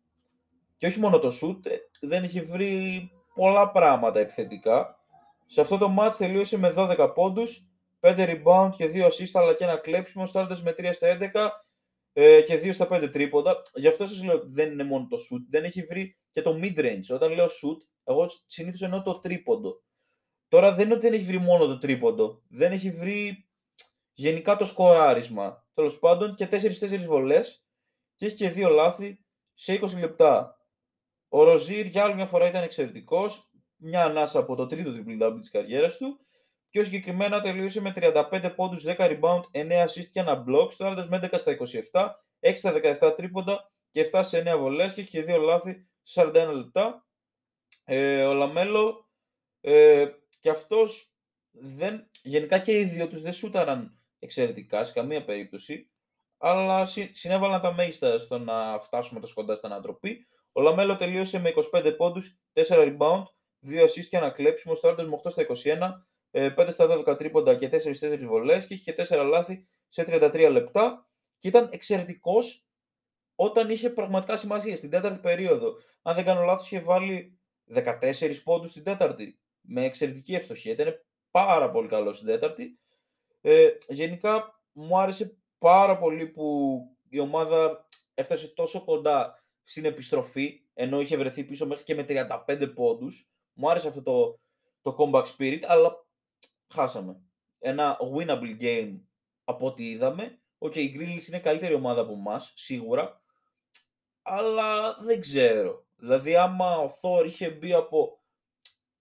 και 0.81 0.87
όχι 0.87 1.01
μόνο 1.01 1.19
το 1.19 1.29
shoot, 1.43 1.67
ε, 1.67 1.77
δεν 2.01 2.23
έχει 2.23 2.41
βρει 2.41 3.01
πολλά 3.35 3.71
πράγματα 3.71 4.21
επιθετικά. 4.21 4.99
Σε 5.47 5.61
αυτό 5.61 5.79
το 5.79 5.95
match 5.99 6.15
τελείωσε 6.19 6.59
με 6.59 6.75
12 6.77 7.13
πόντους, 7.15 7.69
5 8.01 8.15
rebound 8.17 8.71
και 8.77 8.91
2 8.95 9.07
assist, 9.07 9.31
αλλά 9.33 9.55
και 9.55 9.65
ένα 9.65 9.77
κλέψιμο, 9.77 10.27
στάροντας 10.27 10.63
με 10.63 10.75
3 10.77 10.93
στα 10.93 11.09
11 11.09 11.51
ε, 12.13 12.41
και 12.41 12.61
2 12.63 12.73
στα 12.73 12.89
5 12.91 13.09
τρίποντα. 13.13 13.63
Γι' 13.75 13.89
αυτό 13.89 14.07
σας 14.07 14.25
λέω 14.25 14.43
δεν 14.45 14.73
είναι 14.73 14.85
μόνο 14.85 15.07
το 15.07 15.17
shoot, 15.17 15.41
δεν 15.51 15.65
έχει 15.65 15.83
βρει 15.83 16.17
και 16.33 16.43
το 16.43 16.59
mid-range. 16.63 17.15
Όταν 17.15 17.33
λέω 17.33 17.47
shoot, 17.47 17.79
εγώ 18.05 18.27
συνήθως 18.47 18.83
εννοώ 18.83 19.03
το 19.03 19.19
τρίποντο. 19.19 19.83
Τώρα 20.49 20.75
δεν 20.75 20.85
είναι 20.85 20.95
ότι 20.95 21.09
δεν 21.09 21.13
έχει 21.13 21.25
βρει 21.25 21.39
μόνο 21.39 21.67
το 21.67 21.79
τρίποντο, 21.79 22.43
δεν 22.49 22.73
έχει 22.73 22.91
βρει 22.91 23.49
γενικά 24.21 24.57
το 24.57 24.65
σκοράρισμα. 24.65 25.67
Τέλος 25.75 25.99
πάντων 25.99 26.35
και 26.35 26.49
4-4 26.51 27.05
βολές 27.07 27.65
και 28.17 28.27
έχει 28.27 28.37
και 28.37 28.53
2 28.57 28.71
λάθη 28.71 29.25
σε 29.55 29.79
20 29.83 29.99
λεπτά. 29.99 30.59
Ο 31.29 31.45
Ροζίρ 31.45 31.87
για 31.87 32.05
άλλη 32.05 32.15
μια 32.15 32.27
φορά 32.27 32.47
ήταν 32.47 32.63
εξαιρετικός, 32.63 33.51
μια 33.77 34.05
ανάσα 34.05 34.39
από 34.39 34.55
το 34.55 34.67
τρίτο 34.67 34.91
triple 34.91 35.23
double 35.23 35.39
της 35.41 35.51
καριέρας 35.51 35.97
του 35.97 36.21
Πιο 36.71 36.85
συγκεκριμένα 36.85 37.41
τελείωσε 37.41 37.81
με 37.81 37.93
35 37.97 38.53
πόντους, 38.57 38.85
10 38.87 38.95
rebound, 38.97 39.43
9 39.51 39.85
assist 39.85 40.07
και 40.13 40.21
ένα 40.21 40.45
block, 40.49 40.73
σουτάροντας 40.73 41.07
με 41.09 41.21
11 41.23 41.39
στα 41.39 41.57
27, 41.93 42.11
6 42.41 42.53
στα 42.55 42.73
17 43.01 43.15
τρίποντα 43.17 43.73
και 43.91 44.09
7 44.13 44.21
σε 44.25 44.39
9 44.39 44.59
βολές 44.59 44.95
και 44.95 45.01
έχει 45.01 45.11
και 45.11 45.25
2 45.29 45.41
λάθη 45.41 45.89
σε 46.03 46.23
41 46.23 46.53
λεπτά. 46.55 47.07
Ε, 47.85 48.25
ο 48.25 48.33
Λαμέλο 48.33 49.09
ε, 49.61 50.07
και 50.41 50.51
αυτός 50.51 51.15
δεν, 51.51 52.11
γενικά 52.23 52.59
και 52.59 52.79
οι 52.79 52.85
δύο 52.85 53.09
τους 53.09 53.21
δεν 53.21 53.33
σούταραν 53.33 54.00
εξαιρετικά 54.21 54.85
σε 54.85 54.93
καμία 54.93 55.25
περίπτωση, 55.25 55.91
αλλά 56.39 56.87
συνέβαλαν 57.13 57.61
τα 57.61 57.73
μέγιστα 57.73 58.19
στο 58.19 58.39
να 58.39 58.79
φτάσουμε 58.79 59.21
τόσο 59.21 59.35
κοντά 59.35 59.55
στην 59.55 59.73
ανατροπή. 59.73 60.27
Ο 60.53 60.63
Λαμέλο 60.63 60.97
τελείωσε 60.97 61.39
με 61.39 61.53
25 61.73 61.95
πόντους, 61.97 62.39
4 62.53 62.63
rebound, 62.69 63.23
2 63.67 63.83
assist 63.83 64.07
και 64.09 64.17
ένα 64.17 64.31
κλέψιμο, 64.31 64.75
σουτάροντας 64.75 64.95
με 64.97 65.21
8 65.25 65.31
στα 65.31 65.43
21, 65.43 66.05
5 66.31 66.69
ε, 66.69 66.71
στα 66.71 66.87
12 67.07 67.19
τρίποντα 67.19 67.55
και 67.55 67.69
4-4 68.01 68.25
βολές 68.27 68.67
και 68.67 68.75
είχε 68.75 68.93
και 68.93 69.07
4 69.09 69.27
λάθη 69.29 69.67
σε 69.89 70.05
33 70.07 70.49
λεπτά 70.51 71.09
και 71.39 71.49
ήταν 71.49 71.69
εξαιρετικός 71.73 72.67
όταν 73.35 73.71
είχε 73.71 73.91
πραγματικά 73.91 74.37
σημασία 74.37 74.77
στην 74.77 74.91
τέταρτη 74.91 75.19
περίοδο. 75.19 75.75
Αν 76.03 76.15
δεν 76.15 76.25
κάνω 76.25 76.43
λάθος 76.43 76.67
είχε 76.67 76.81
βάλει 76.81 77.39
14 77.75 78.43
πόντους 78.45 78.71
στην 78.71 78.85
τέταρτη 78.85 79.41
με 79.61 79.85
εξαιρετική 79.85 80.35
ευστοχία. 80.35 80.73
Ήταν 80.73 81.05
πάρα 81.31 81.71
πολύ 81.71 81.89
καλός 81.89 82.13
στην 82.13 82.27
τέταρτη. 82.27 82.79
Ε, 83.41 83.69
γενικά 83.89 84.61
μου 84.73 84.99
άρεσε 84.99 85.39
πάρα 85.59 85.99
πολύ 85.99 86.27
που 86.27 86.79
η 87.09 87.19
ομάδα 87.19 87.89
έφτασε 88.15 88.49
τόσο 88.49 88.85
κοντά 88.85 89.45
στην 89.65 89.85
επιστροφή 89.85 90.61
ενώ 90.75 91.01
είχε 91.01 91.17
βρεθεί 91.17 91.45
πίσω 91.45 91.67
μέχρι 91.67 91.85
και 91.85 91.95
με 91.95 92.05
35 92.09 92.73
πόντους. 92.75 93.29
Μου 93.53 93.71
άρεσε 93.71 93.89
αυτό 93.89 94.03
το, 94.03 94.41
το 94.83 94.97
comeback 94.99 95.25
spirit, 95.25 95.63
αλλά 95.67 96.07
χάσαμε. 96.69 97.21
Ένα 97.59 97.99
winnable 98.17 98.61
game 98.61 99.01
από 99.45 99.67
ό,τι 99.67 99.91
είδαμε. 99.91 100.41
OK, 100.59 100.73
okay, 100.73 100.77
οι 100.77 100.95
Grizzlies 100.97 101.29
είναι 101.29 101.39
καλύτερη 101.39 101.75
ομάδα 101.75 102.01
από 102.01 102.13
εμάς, 102.13 102.53
σίγουρα. 102.57 103.23
Αλλά 104.23 104.95
δεν 104.95 105.21
ξέρω. 105.21 105.87
Δηλαδή, 105.97 106.37
άμα 106.37 106.79
ο 106.79 106.89
Θόρ 106.89 107.27
είχε 107.27 107.51
μπει 107.51 107.73
από 107.73 108.20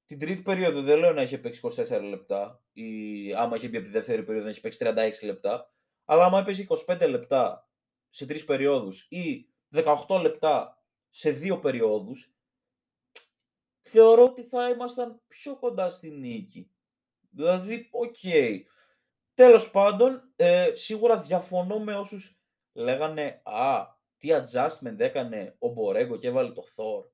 την 0.10 0.20
τρίτη 0.20 0.42
περίοδο, 0.42 0.82
δεν 0.82 1.00
λέω 1.00 1.14
να 1.14 1.22
είχε 1.22 1.38
παίξει 1.38 1.62
24 1.64 2.02
λεπτά, 2.02 2.64
ή 2.74 3.34
άμα 3.34 3.56
είχε 3.56 3.68
μπει 3.68 3.78
από 3.78 3.86
τη 3.86 3.92
δεύτερη 3.92 4.24
περίοδο 4.24 4.46
να 4.46 4.52
είχε 4.52 4.60
παίξει 4.60 4.80
36 4.82 5.12
λεπτά, 5.26 5.74
αλλά 6.06 6.26
άμα 6.26 6.40
έπαιζε 6.40 6.68
25 6.88 7.10
λεπτά 7.10 7.70
σε 8.10 8.26
τρεις 8.26 8.46
περιόδους 8.46 9.08
ή 9.10 9.50
18 10.08 10.20
λεπτά 10.22 10.84
σε 11.10 11.32
δύο 11.32 11.60
περιόδους, 11.60 12.36
θεωρώ 13.82 14.24
ότι 14.24 14.44
θα 14.44 14.70
ήμασταν 14.70 15.22
πιο 15.28 15.56
κοντά 15.56 15.90
στη 15.90 16.10
νίκη. 16.10 16.72
Δηλαδή, 17.30 17.90
OK. 17.92 18.16
Okay. 18.24 18.60
Τέλος 19.34 19.72
πάντων, 19.72 20.34
ε, 20.36 20.72
σίγουρα 20.74 21.18
διαφωνώ 21.18 21.80
με 21.80 21.96
όσους 21.96 22.42
λέγανε 22.74 23.42
«Α, 23.44 23.86
τι 24.18 24.30
adjustment 24.32 25.00
έκανε 25.00 25.56
ο 25.60 25.68
Μπορέγκο 25.68 26.18
και 26.18 26.28
έβαλε 26.28 26.52
το 26.52 26.64
Thor». 26.76 27.10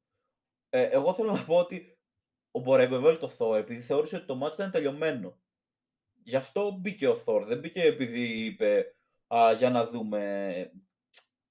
Ε, 0.69 0.83
εγώ 0.83 1.13
θέλω 1.13 1.31
να 1.31 1.45
πω 1.45 1.55
ότι 1.55 1.94
ο 2.55 2.59
Μπορέγκο 2.59 2.95
έβαλε 2.95 3.17
το 3.17 3.31
Thor 3.37 3.55
επειδή 3.57 3.81
θεώρησε 3.81 4.15
ότι 4.15 4.25
το 4.25 4.35
μάτι 4.35 4.55
ήταν 4.55 4.71
τελειωμένο. 4.71 5.37
Γι' 6.23 6.35
αυτό 6.35 6.77
μπήκε 6.81 7.07
ο 7.07 7.23
Thor. 7.25 7.41
Δεν 7.41 7.59
μπήκε 7.59 7.81
επειδή 7.81 8.45
είπε 8.45 8.95
«Α, 9.27 9.53
για 9.57 9.69
να 9.69 9.85
δούμε, 9.85 10.71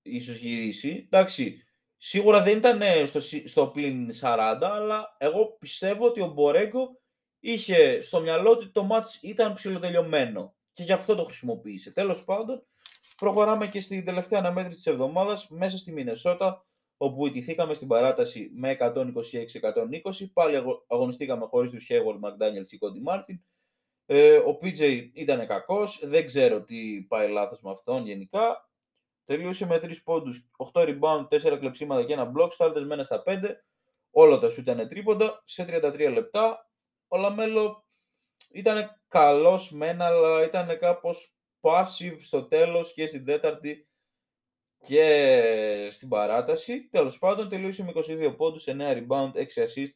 ίσως 0.03 0.37
γυρίσει». 0.37 1.09
Εντάξει, 1.11 1.65
σίγουρα 1.97 2.43
δεν 2.43 2.57
ήταν 2.57 3.07
στο, 3.07 3.21
στο 3.45 3.67
πλήν 3.67 4.11
40, 4.21 4.59
αλλά 4.61 5.17
εγώ 5.19 5.57
πιστεύω 5.59 6.07
ότι 6.07 6.21
ο 6.21 6.27
Μπορέγκο 6.27 7.01
είχε 7.41 8.01
στο 8.01 8.21
μυαλό 8.21 8.51
ότι 8.51 8.71
το 8.71 8.85
μάτς 8.85 9.19
ήταν 9.23 9.55
ψηλοτελειωμένο 9.55 10.57
και 10.73 10.83
γι' 10.83 10.93
αυτό 10.93 11.15
το 11.15 11.25
χρησιμοποίησε. 11.25 11.91
Τέλος 11.91 12.25
πάντων, 12.25 12.67
προχωράμε 13.17 13.69
και 13.69 13.81
στην 13.81 14.05
τελευταία 14.05 14.39
αναμέτρηση 14.39 14.77
της 14.77 14.87
εβδομάδας 14.87 15.49
μέσα 15.49 15.79
στη 15.79 15.93
Μινεσότα, 15.93 16.67
όπου 16.97 17.27
ηττηθήκαμε 17.27 17.75
στην 17.75 17.89
παράταση 17.89 18.51
με 18.55 18.77
126-120. 18.81 20.31
Πάλι 20.33 20.63
αγωνιστήκαμε 20.87 21.47
χωρίς 21.47 21.71
τους 21.71 21.87
Hayward, 21.91 22.29
McDaniels 22.29 22.67
και 22.67 22.79
Cody 22.81 23.13
Martin. 23.13 23.39
Ε, 24.07 24.37
ο 24.37 24.59
PJ 24.63 25.11
ήταν 25.13 25.47
κακός, 25.47 26.01
δεν 26.03 26.27
ξέρω 26.27 26.63
τι 26.63 27.01
πάει 27.09 27.29
λάθος 27.29 27.61
με 27.61 27.71
αυτόν 27.71 28.07
γενικά. 28.07 28.69
Τελείωσε 29.25 29.67
με 29.67 29.79
3 29.79 30.03
πόντους, 30.05 30.49
8 30.73 30.81
rebound, 30.83 31.29
4 31.29 31.59
κλεψίματα 31.59 32.05
και 32.05 32.13
ένα 32.13 32.33
block, 32.37 32.49
σουτάροντας 32.59 32.85
με 32.87 32.95
ένα 32.95 33.03
στα 33.03 33.23
5. 33.27 33.65
Όλα 34.11 34.39
τα 34.39 34.49
σουτ 34.49 34.61
ήταν 34.61 34.89
τρίποντα 34.89 35.43
σε 35.45 35.65
33 35.65 36.11
λεπτά. 36.13 36.71
Ο 37.09 37.17
Λαμέλο 37.17 37.85
ήταν 38.53 39.01
καλός 39.09 39.71
μεν, 39.71 40.03
αλλά 40.03 40.45
ήταν 40.45 40.79
κάπως 40.79 41.37
passive 41.61 42.17
στο 42.19 42.45
τέλος 42.45 42.93
και 42.93 43.07
στην 43.07 43.25
τέταρτη 43.25 43.87
και 44.87 45.89
στην 45.91 46.09
παράταση. 46.09 46.89
Τέλος 46.89 47.19
πάντων 47.19 47.49
τελείωσε 47.49 47.85
με 47.85 47.93
22 47.95 48.35
πόντους, 48.37 48.67
9 48.67 48.93
rebound, 48.93 49.31
6 49.35 49.63
assist 49.63 49.93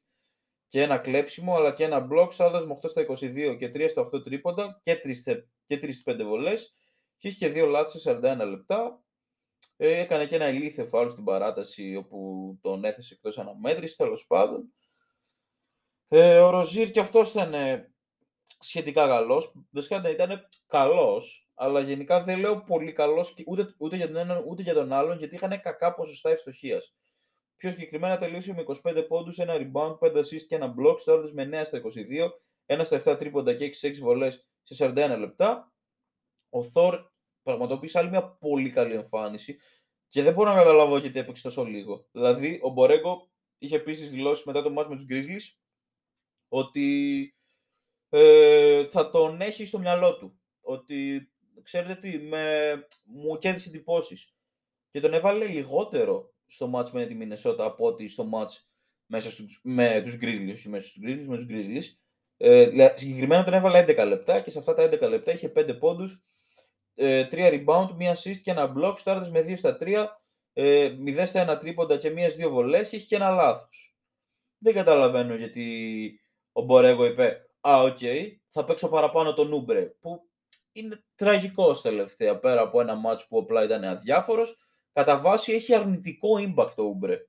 και 0.69 0.83
ένα 0.83 0.99
κλέψιμο, 0.99 1.55
αλλά 1.55 1.73
και 1.73 1.85
ένα 1.85 2.07
block, 2.11 2.29
στάδας 2.33 2.67
με 2.67 2.73
8 2.73 2.89
στα 2.89 3.01
22 3.01 3.57
και 3.59 3.69
3 3.69 3.89
στα 3.89 4.01
8 4.01 4.25
τρίποντα 4.25 4.81
και 4.83 4.95
3, 4.95 5.13
και 5.67 5.79
3 5.79 6.03
5 6.05 6.25
βολές 6.25 6.75
και 7.17 7.29
είχε 7.29 7.37
και 7.37 7.49
δύο 7.49 7.67
λάθη 7.67 7.99
σε 7.99 8.21
41 8.23 8.47
λεπτά. 8.49 9.03
Ε, 9.77 9.99
έκανε 9.99 10.27
και 10.27 10.35
ένα 10.35 10.49
ηλίθιο 10.49 10.87
φάουλ 10.87 11.09
στην 11.09 11.25
παράταση 11.25 11.97
όπου 11.97 12.59
τον 12.61 12.85
έθεσε 12.85 13.15
εκτός 13.15 13.39
αναμέτρησης, 13.39 13.97
τέλος 13.97 14.27
πάντων. 14.27 14.73
Ε, 16.09 16.39
ο 16.39 16.51
Ροζίρ 16.51 16.91
και 16.91 17.01
αυτός 17.01 17.31
ήταν 17.31 17.55
σχετικά 18.59 19.07
καλός. 19.07 19.53
Δεν 19.71 20.13
ήταν 20.13 20.49
καλός, 20.67 21.49
αλλά 21.55 21.81
γενικά 21.81 22.23
δεν 22.23 22.39
λέω 22.39 22.63
πολύ 22.63 22.93
καλός 22.93 23.35
ούτε, 23.47 23.75
ούτε 23.79 23.97
για 23.97 24.07
τον 24.07 24.17
έναν 24.17 24.45
ούτε 24.47 24.63
για 24.63 24.75
τον 24.75 24.93
άλλον, 24.93 25.19
γιατί 25.19 25.35
είχαν 25.35 25.61
κακά 25.61 25.95
ποσοστά 25.95 26.31
ευστοχίας. 26.31 26.95
Πιο 27.57 27.71
συγκεκριμένα 27.71 28.19
τελείωσε 28.19 28.55
με 28.55 28.65
25 28.83 29.05
πόντους, 29.09 29.39
ένα 29.39 29.55
rebound, 29.57 29.99
5 29.99 30.19
assist 30.19 30.43
και 30.49 30.55
ένα 30.55 30.75
block, 30.79 30.99
στάρτε 30.99 31.31
με 31.33 31.43
9 31.43 31.65
στα 31.65 31.79
22, 31.79 32.31
ένα 32.67 32.85
στα 32.85 32.97
7 32.97 33.19
τρίποντα 33.19 33.55
και 33.55 33.65
6 33.65 33.89
6 33.89 33.99
βολές 34.01 34.49
σε 34.63 34.75
41 34.75 35.17
λεπτά. 35.19 35.73
Ο 36.51 36.63
Θόρ 36.63 37.05
πραγματοποίησε 37.43 37.99
άλλη 37.99 38.09
μια 38.09 38.29
πολύ 38.29 38.71
καλή 38.71 38.95
εμφάνιση 38.95 39.59
και 40.09 40.23
δεν 40.23 40.33
μπορώ 40.33 40.51
να 40.51 40.57
καταλάβω 40.57 40.99
γιατί 40.99 41.19
έπαιξε 41.19 41.43
τόσο 41.43 41.65
λίγο. 41.65 42.07
Δηλαδή, 42.13 42.61
ο 42.63 42.71
Μπορέγκο 42.71 43.31
είχε 43.59 43.77
επίση 43.77 44.05
δηλώσεις 44.07 44.45
μετά 44.45 44.63
το 44.63 44.71
μάτι 44.71 44.89
με 44.89 44.97
τους 44.97 45.07
Grizzlies 45.11 45.59
ότι 46.49 47.38
ε, 48.09 48.87
θα 48.91 49.11
τον 49.11 49.41
έχει 49.41 49.67
στο 49.67 49.79
μυαλό 49.79 50.17
του. 50.17 50.41
Ότι, 50.61 51.31
ξέρετε 51.63 51.95
τι, 51.95 52.19
με, 52.19 52.73
μου 53.07 53.39
κέρδισε 53.39 53.69
εντυπώσεις. 53.69 54.35
Και 54.91 55.01
τον 55.01 55.15
έβαλε 55.15 55.47
λιγότερο 55.47 56.33
στο 56.47 56.67
μάτς 56.67 56.93
με 56.93 57.07
τη 57.07 57.15
Μινεσότα 57.15 57.65
από 57.65 57.87
ότι 57.87 58.09
στο 58.09 58.25
μάτς 58.25 58.69
μέσα 59.07 59.31
στους, 59.31 59.61
με 59.63 60.03
τους 60.05 60.15
Grizzlies, 60.21 60.51
όχι 60.53 60.69
μέσα 60.69 60.89
στους 60.89 61.03
Grizzlies, 61.05 61.27
με 61.27 61.37
τους 61.37 61.47
Grizzlies. 61.49 61.97
Ε, 62.37 62.93
συγκεκριμένα 62.95 63.45
τον 63.45 63.55
έβαλε 63.55 63.85
11 63.89 64.07
λεπτά 64.07 64.41
και 64.41 64.51
σε 64.51 64.59
αυτά 64.59 64.75
τα 64.75 64.83
11 64.83 65.09
λεπτά 65.09 65.33
είχε 65.33 65.53
5 65.57 65.79
πόντους, 65.79 66.23
ε, 66.95 67.27
3 67.31 67.51
rebound, 67.51 67.89
1 67.99 68.13
assist 68.13 68.37
και 68.43 68.51
ένα 68.51 68.73
block, 68.77 68.95
στάρτες 68.99 69.31
με 69.31 69.41
2 69.41 69.57
στα 69.57 69.77
3, 69.77 70.19
ε, 70.53 70.89
0 70.89 71.27
στα 71.27 71.41
1 71.41 71.59
τρίποντα 71.59 71.97
και 71.97 72.09
1-2 72.09 72.49
βολές 72.49 72.89
και 72.89 72.97
είχε 72.97 73.07
και 73.07 73.17
ένα 73.17 73.31
λάθος. 73.31 73.97
Δεν 74.59 74.75
καταλαβαίνω 74.75 75.35
γιατί 75.35 76.21
ο 76.53 76.63
Μπορέγκο 76.63 77.05
είπε 77.05 77.48
«Α, 77.61 77.83
OK, 77.83 77.99
okay, 78.01 78.37
θα 78.51 78.65
παίξω 78.65 78.89
παραπάνω 78.89 79.33
τον 79.33 79.53
Ούμπρε», 79.53 79.83
που 79.83 80.29
είναι 80.73 81.05
τραγικός 81.15 81.83
τελευταία, 81.83 82.39
πέρα 82.39 82.61
από 82.61 82.81
ένα 82.81 82.95
ματς 82.95 83.27
όπου 83.29 83.39
απλά 83.39 83.65
ήταν 83.65 83.85
αδιάφορος, 83.85 84.57
κατά 84.93 85.19
βάση 85.19 85.53
έχει 85.53 85.75
αρνητικό 85.75 86.29
impact 86.39 86.73
ο 86.75 86.83
Ούμπρε. 86.83 87.27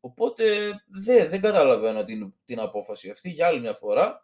Οπότε 0.00 0.44
δεν, 0.86 1.28
δεν 1.28 1.40
καταλαβαίνω 1.40 2.04
την, 2.04 2.34
την 2.44 2.60
απόφαση 2.60 3.10
αυτή 3.10 3.30
για 3.30 3.46
άλλη 3.46 3.60
μια 3.60 3.74
φορά. 3.74 4.22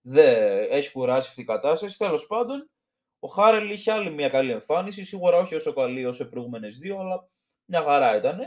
Δεν 0.00 0.66
έχει 0.70 0.92
κουράσει 0.92 1.28
αυτή 1.28 1.40
η 1.40 1.44
κατάσταση. 1.44 1.98
Τέλος 1.98 2.26
πάντων, 2.26 2.70
ο 3.18 3.28
Χάρελ 3.28 3.70
είχε 3.70 3.92
άλλη 3.92 4.10
μια 4.10 4.28
καλή 4.28 4.50
εμφάνιση. 4.50 5.04
Σίγουρα 5.04 5.36
όχι 5.36 5.54
όσο 5.54 5.72
καλή 5.72 6.04
όσο 6.04 6.24
οι 6.24 6.28
προηγούμενες 6.28 6.78
δύο, 6.78 6.98
αλλά 6.98 7.28
μια 7.64 7.82
χαρά 7.82 8.16
ήταν. 8.16 8.38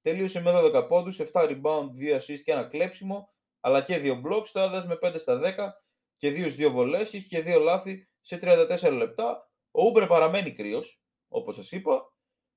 Τελείωσε 0.00 0.40
με 0.40 0.52
12 0.54 0.86
πόντους, 0.88 1.20
7 1.32 1.42
rebound, 1.42 1.88
2 1.98 2.16
assist 2.16 2.40
και 2.44 2.52
ένα 2.52 2.64
κλέψιμο 2.64 3.32
αλλά 3.60 3.82
και 3.82 3.98
δύο 3.98 4.22
blocks, 4.26 4.48
τώρα 4.52 4.86
με 4.86 4.98
5 5.02 5.14
στα 5.18 5.40
10 5.44 5.70
και 6.16 6.30
δύο 6.30 6.48
δύο 6.48 6.70
βολές, 6.70 7.12
είχε 7.12 7.26
και 7.26 7.40
δύο 7.40 7.58
λάθη 7.58 8.08
σε 8.20 8.38
34 8.42 8.92
λεπτά. 8.92 9.50
Ο 9.70 9.82
Ούμπρε 9.84 10.06
παραμένει 10.06 10.52
κρύος, 10.52 11.02
όπως 11.28 11.54
σας 11.54 11.72
είπα. 11.72 12.12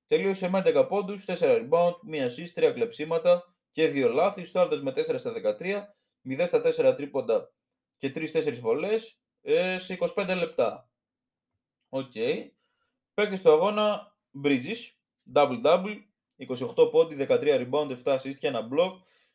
Τελείωσε 0.06 0.48
με 0.48 0.62
11 0.64 0.86
πόντους, 0.88 1.24
4 1.24 1.34
rebound, 1.38 1.94
1 2.06 2.24
assist, 2.24 2.52
3 2.54 2.72
κλεψίματα 2.72 3.54
και 3.72 3.88
δύο 3.88 4.08
λάθη. 4.08 4.44
Στάρτας 4.44 4.82
με 4.82 4.92
4 4.92 5.18
στα 5.18 5.32
13, 5.32 5.94
0 6.22 6.46
στα 6.46 6.60
4 6.60 6.94
τρίποντα 6.96 7.52
και 7.98 8.10
3-4 8.14 8.60
βολές 8.60 9.20
ε, 9.40 9.78
σε 9.78 9.98
25 10.16 10.34
λεπτά. 10.38 10.90
OK. 11.88 12.12
Okay. 12.14 12.50
Παίκτης 13.14 13.42
του 13.42 13.52
αγώνα, 13.52 14.16
Bridges, 14.44 14.78
double-double, 15.34 15.96
28 16.76 16.90
πόντοι, 16.90 17.26
13 17.28 17.68
rebound, 17.68 17.96
7 18.04 18.18
assist 18.18 18.34
και 18.38 18.46
ένα 18.46 18.68
block. 18.72 18.92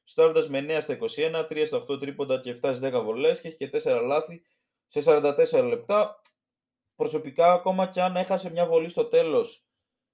Σουτάροντας 0.09 0.49
με 0.49 0.59
9 0.59 0.81
στα 0.81 0.93
21, 0.93 1.47
3 1.49 1.63
στα 1.65 1.85
8 1.89 1.99
τρίποντα 1.99 2.39
και 2.39 2.51
7 2.51 2.73
στις 2.75 2.79
10 2.79 3.01
βολές 3.03 3.41
και 3.41 3.47
έχει 3.47 3.57
και 3.57 3.69
4 3.83 4.01
λάθη 4.05 4.41
σε 4.87 5.01
44 5.05 5.67
λεπτά. 5.67 6.21
Προσωπικά, 6.95 7.53
ακόμα 7.53 7.87
και 7.87 8.01
αν 8.01 8.15
έχασε 8.15 8.49
μια 8.49 8.65
βολή 8.65 8.89
στο 8.89 9.05
τέλος 9.05 9.67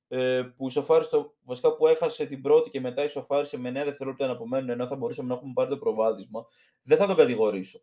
ε, 0.07 0.41
που 0.57 0.67
ισοφάρισε 0.67 1.31
βασικά 1.43 1.75
που 1.75 1.88
έχασε 1.88 2.25
την 2.25 2.41
πρώτη 2.41 2.69
και 2.69 2.79
μετά 2.79 3.03
ισοφάρισε 3.03 3.57
με 3.57 3.69
9 3.69 3.73
δευτερόλεπτα 3.73 4.25
να 4.25 4.31
απομένουν, 4.31 4.69
ενώ 4.69 4.88
θα 4.88 4.95
μπορούσαμε 4.95 5.27
να 5.27 5.33
έχουμε 5.33 5.51
πάρει 5.55 5.69
το 5.69 5.77
προβάδισμα, 5.77 6.45
δεν 6.81 6.97
θα 6.97 7.07
τον 7.07 7.15
κατηγορήσω. 7.15 7.81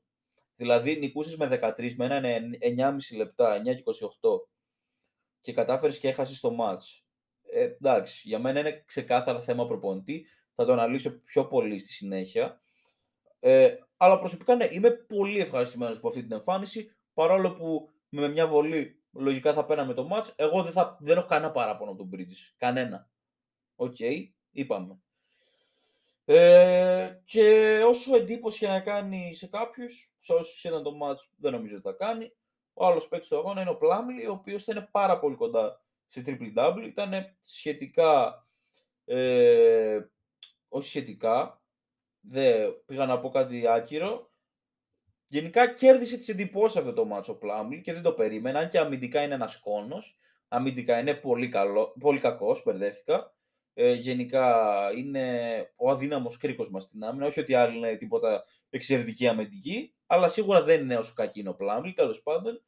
Δηλαδή, 0.56 0.96
νικούσες 0.96 1.36
με 1.36 1.46
13, 1.46 1.94
με 1.96 2.04
ένα 2.04 2.20
9,5 2.60 3.16
λεπτά, 3.16 3.60
9 3.60 3.74
και 3.74 3.82
28 3.82 4.48
και 5.40 5.52
κατάφερες 5.52 5.98
και 5.98 6.08
έχασες 6.08 6.40
το 6.40 6.56
match. 6.60 7.02
Ε, 7.52 7.62
εντάξει, 7.62 8.28
για 8.28 8.38
μένα 8.38 8.60
είναι 8.60 8.82
ξεκάθαρα 8.86 9.40
θέμα 9.40 9.66
προπονητή 9.66 10.26
θα 10.54 10.64
το 10.64 10.72
αναλύσω 10.72 11.10
πιο 11.10 11.46
πολύ 11.46 11.78
στη 11.78 11.92
συνέχεια. 11.92 12.60
Ε, 13.40 13.74
αλλά 13.96 14.18
προσωπικά 14.18 14.54
ναι, 14.54 14.68
είμαι 14.70 14.90
πολύ 14.90 15.40
ευχαριστημένος 15.40 15.96
από 15.96 16.08
αυτή 16.08 16.22
την 16.22 16.32
εμφάνιση, 16.32 16.96
παρόλο 17.14 17.54
που 17.54 17.90
με 18.08 18.28
μια 18.28 18.46
βολή 18.46 19.02
λογικά 19.12 19.52
θα 19.52 19.64
παίρναμε 19.64 19.94
το 19.94 20.08
match, 20.12 20.28
εγώ 20.36 20.62
δεν, 20.62 20.72
θα, 20.72 20.96
δεν 21.00 21.16
έχω 21.16 21.26
κανένα 21.26 21.52
παράπονο 21.52 21.90
από 21.90 21.98
τον 21.98 22.10
Bridges. 22.12 22.54
Κανένα. 22.56 23.10
OK, 23.76 23.96
okay, 23.98 24.28
είπαμε. 24.50 25.00
Ε, 26.24 27.20
και 27.24 27.78
όσο 27.86 28.16
εντύπωση 28.16 28.58
και 28.58 28.66
να 28.66 28.80
κάνει 28.80 29.34
σε 29.34 29.46
κάποιους, 29.46 30.12
σε 30.18 30.32
όσους 30.32 30.64
είδαν 30.64 30.82
το 30.82 30.92
match, 31.02 31.28
δεν 31.36 31.52
νομίζω 31.52 31.74
ότι 31.76 31.84
θα 31.84 31.92
κάνει. 31.92 32.32
Ο 32.74 32.86
άλλος 32.86 33.08
παίκτης 33.08 33.28
του 33.28 33.36
αγώνα 33.36 33.60
είναι 33.60 33.70
ο 33.70 33.76
Πλάμλι, 33.76 34.26
ο 34.26 34.32
οποίος 34.32 34.66
ήταν 34.66 34.88
πάρα 34.90 35.18
πολύ 35.18 35.36
κοντά 35.36 35.80
σε 36.10 36.22
triple 36.26 36.58
double. 36.58 36.84
Ήταν 36.86 37.36
σχετικά 37.40 38.44
ε, 39.04 40.00
όχι 40.68 40.88
σχετικά, 40.88 41.62
δεν 42.20 42.82
πήγα 42.86 43.06
να 43.06 43.20
πω 43.20 43.28
κάτι 43.28 43.66
άκυρο. 43.66 44.30
Γενικά 45.26 45.74
κέρδισε 45.74 46.16
τις 46.16 46.28
εντυπώσεις 46.28 46.76
αυτό 46.76 46.92
το 46.92 47.04
μάτσο 47.04 47.34
Πλάμλι 47.34 47.80
και 47.80 47.92
δεν 47.92 48.02
το 48.02 48.12
περίμενα, 48.12 48.66
και 48.66 48.78
αμυντικά 48.78 49.22
είναι 49.22 49.34
ένας 49.34 49.60
κόνος. 49.60 50.18
Αμυντικά 50.48 50.98
είναι 50.98 51.14
πολύ, 51.14 51.48
καλό, 51.48 51.94
πολύ 52.00 52.20
κακός, 52.20 52.62
μπερδεύτηκα. 52.64 53.34
Ε, 53.74 53.92
γενικά 53.92 54.88
είναι 54.96 55.72
ο 55.76 55.90
αδύναμος 55.90 56.36
κρίκος 56.36 56.70
μας 56.70 56.82
στην 56.82 57.04
άμυνα. 57.04 57.26
Όχι 57.26 57.40
ότι 57.40 57.54
άλλοι 57.54 57.76
είναι 57.76 57.96
τίποτα 57.96 58.44
εξαιρετικοί 58.70 59.28
αμυντικοί, 59.28 59.94
αλλά 60.06 60.28
σίγουρα 60.28 60.62
δεν 60.62 60.80
είναι 60.80 60.96
όσο 60.96 61.12
κακός 61.14 61.40
είναι 61.40 61.48
ο 61.48 61.54
Πλάμλι. 61.54 61.90
Τέλος 61.90 62.22
πάντων, 62.22 62.62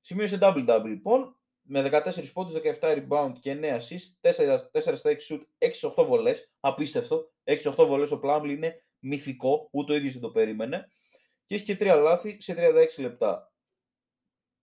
σημείωσε 0.00 0.38
double-double 0.40 0.84
λοιπόν, 0.84 1.37
με 1.70 1.82
14 1.82 2.32
πόντους, 2.32 2.54
17 2.54 2.78
rebound 2.80 3.32
και 3.40 3.52
9 3.52 3.76
assist, 3.76 4.06
4, 4.20 4.58
4 4.72 4.96
στα 4.96 5.10
6 5.10 5.16
σουτ, 5.28 5.40
6-8 5.96 6.04
βολές, 6.06 6.52
απίστευτο. 6.60 7.30
6-8 7.44 7.86
βολές 7.86 8.10
ο 8.10 8.18
Πλάμλι 8.18 8.50
είναι 8.50 8.82
μυθικό, 8.98 9.68
ούτε 9.72 9.92
ο 9.92 9.96
ίδιος 9.96 10.12
δεν 10.12 10.22
το 10.22 10.30
περίμενε. 10.30 10.88
Και 11.46 11.54
έχει 11.54 11.64
και 11.64 11.76
3 11.80 12.00
λάθη 12.02 12.40
σε 12.40 12.54
36 12.54 13.02
λεπτά. 13.02 13.52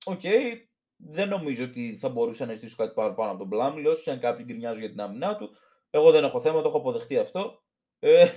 OK, 0.06 0.20
okay, 0.24 0.66
δεν 0.96 1.28
νομίζω 1.28 1.64
ότι 1.64 1.98
θα 1.98 2.10
μπορούσα 2.10 2.46
να 2.46 2.54
ζητήσω 2.54 2.76
κάτι 2.76 2.94
παραπάνω 2.94 3.30
από 3.30 3.40
τον 3.40 3.50
Πλάμλι, 3.50 3.88
όσο 3.88 4.02
και 4.02 4.12
αν 4.12 4.20
κάποιοι 4.20 4.46
γκρινιάζουν 4.48 4.80
για 4.80 4.90
την 4.90 5.02
άμυνά 5.02 5.38
του. 5.38 5.56
Εγώ 5.90 6.12
δεν 6.12 6.24
έχω 6.24 6.42
θέμα, 6.42 6.62
το 6.62 6.68
έχω 6.68 6.78
αποδεχτεί 6.78 7.18
αυτό. 7.18 7.64
Ε, 8.00 8.28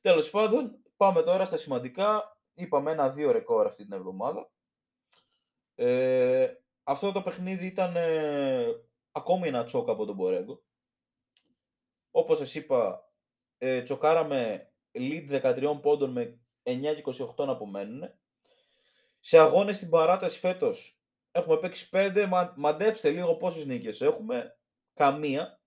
Τέλος 0.00 0.30
πάντων, 0.30 0.82
πάμε 0.96 1.22
τώρα 1.22 1.44
στα 1.44 1.56
σημαντικά. 1.56 2.38
Είπαμε 2.54 2.90
ένα-δύο 2.90 3.32
ρεκόρ 3.32 3.66
αυτή 3.66 3.82
την 3.82 3.92
εβδομάδα. 3.92 4.50
Ε, 5.74 6.54
αυτό 6.84 7.12
το 7.12 7.22
παιχνίδι 7.22 7.66
ήταν 7.66 7.96
ε, 7.96 8.66
ακόμη 9.12 9.48
ένα 9.48 9.64
τσόκ 9.64 9.88
από 9.88 10.04
τον 10.04 10.14
Μπορέγκο. 10.14 10.62
Όπως 12.10 12.38
σας 12.38 12.54
είπα, 12.54 13.10
ε, 13.58 13.82
τσοκάραμε 13.82 14.70
lead 14.92 15.42
13 15.42 15.78
πόντων 15.82 16.10
με 16.10 16.40
9 16.62 16.94
και 16.94 17.02
28 17.36 17.44
να 17.46 17.52
απομένουν. 17.52 18.02
Σε 19.20 19.38
αγώνες 19.38 19.76
στην 19.76 19.88
παράταση 19.88 20.38
φέτος 20.38 20.98
έχουμε 21.30 21.58
παίξει 21.58 21.88
5, 21.92 22.26
μα, 22.28 22.54
μαντέψτε 22.56 23.10
λίγο 23.10 23.36
πόσες 23.36 23.66
νίκες 23.66 24.00
έχουμε. 24.00 24.58
Καμία. 24.94 25.60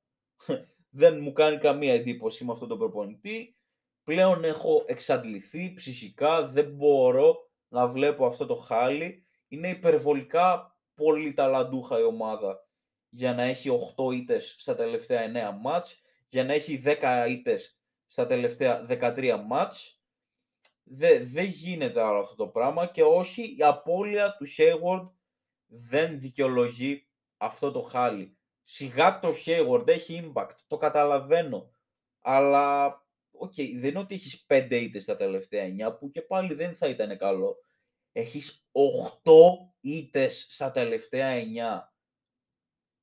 Δεν 0.89 1.21
μου 1.21 1.31
κάνει 1.31 1.57
καμία 1.57 1.93
εντύπωση 1.93 2.45
με 2.45 2.51
αυτόν 2.51 2.67
τον 2.67 2.77
προπονητή. 2.77 3.55
Πλέον 4.03 4.43
έχω 4.43 4.83
εξαντληθεί 4.85 5.73
ψυχικά, 5.73 6.47
δεν 6.47 6.71
μπορώ 6.71 7.49
να 7.67 7.87
βλέπω 7.87 8.25
αυτό 8.25 8.45
το 8.45 8.55
χάλι. 8.55 9.25
Είναι 9.47 9.69
υπερβολικά 9.69 10.76
πολύ 10.97 11.33
ταλαντούχα 11.33 11.99
η 11.99 12.03
ομάδα 12.03 12.67
για 13.09 13.33
να 13.33 13.43
έχει 13.43 13.69
8 13.97 14.13
ήτες 14.13 14.55
στα 14.59 14.75
τελευταία 14.75 15.53
9 15.53 15.57
μάτς, 15.61 15.99
για 16.29 16.43
να 16.43 16.53
έχει 16.53 16.81
10 16.85 17.25
ήτες 17.29 17.79
στα 18.05 18.27
τελευταία 18.27 18.85
13 18.89 19.43
ματς. 19.47 20.01
Δεν 20.83 21.27
δε 21.27 21.41
γίνεται 21.41 22.01
άλλο 22.01 22.19
αυτό 22.19 22.35
το 22.35 22.47
πράγμα 22.47 22.85
και 22.85 23.03
όχι 23.03 23.55
η 23.57 23.63
απώλεια 23.63 24.35
του 24.37 24.45
Hayward 24.57 25.11
δεν 25.65 26.19
δικαιολογεί 26.19 27.07
αυτό 27.37 27.71
το 27.71 27.81
χάλι. 27.81 28.37
Σίγουρα 28.63 29.19
ο 29.19 29.33
Hayward 29.45 29.87
έχει 29.87 30.31
impact, 30.33 30.55
το 30.67 30.77
καταλαβαίνω. 30.77 31.71
Αλλά, 32.21 32.85
OK, 33.31 33.53
okay, 33.57 33.69
δεν 33.79 33.89
είναι 33.89 33.99
ότι 33.99 34.15
έχεις 34.15 34.45
5 34.47 34.67
ήττες 34.71 35.03
στα 35.03 35.15
τελευταία 35.15 35.65
9 35.89 35.97
που 35.99 36.11
και 36.11 36.21
πάλι 36.21 36.53
δεν 36.53 36.75
θα 36.75 36.87
ήταν 36.87 37.17
καλό. 37.17 37.57
Έχεις 38.17 38.67
8 38.71 39.31
ήττες 39.79 40.45
στα 40.49 40.71
τελευταία 40.71 41.35
9. 41.35 41.93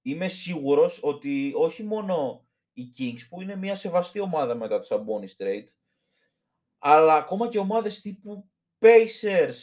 Είμαι 0.02 0.28
σίγουρος 0.28 1.00
ότι 1.02 1.52
όχι 1.56 1.83
μόνο 1.83 2.49
οι 2.73 2.83
Kings 2.99 3.21
που 3.28 3.40
είναι 3.40 3.56
μια 3.56 3.75
σεβαστή 3.75 4.21
ομάδα 4.21 4.54
μετά 4.54 4.80
το 4.80 4.87
Sabonis 4.90 5.42
trade, 5.43 5.66
αλλά 6.78 7.14
ακόμα 7.14 7.49
και 7.49 7.59
ομάδες 7.59 8.00
τύπου 8.00 8.50
Pacers, 8.78 9.54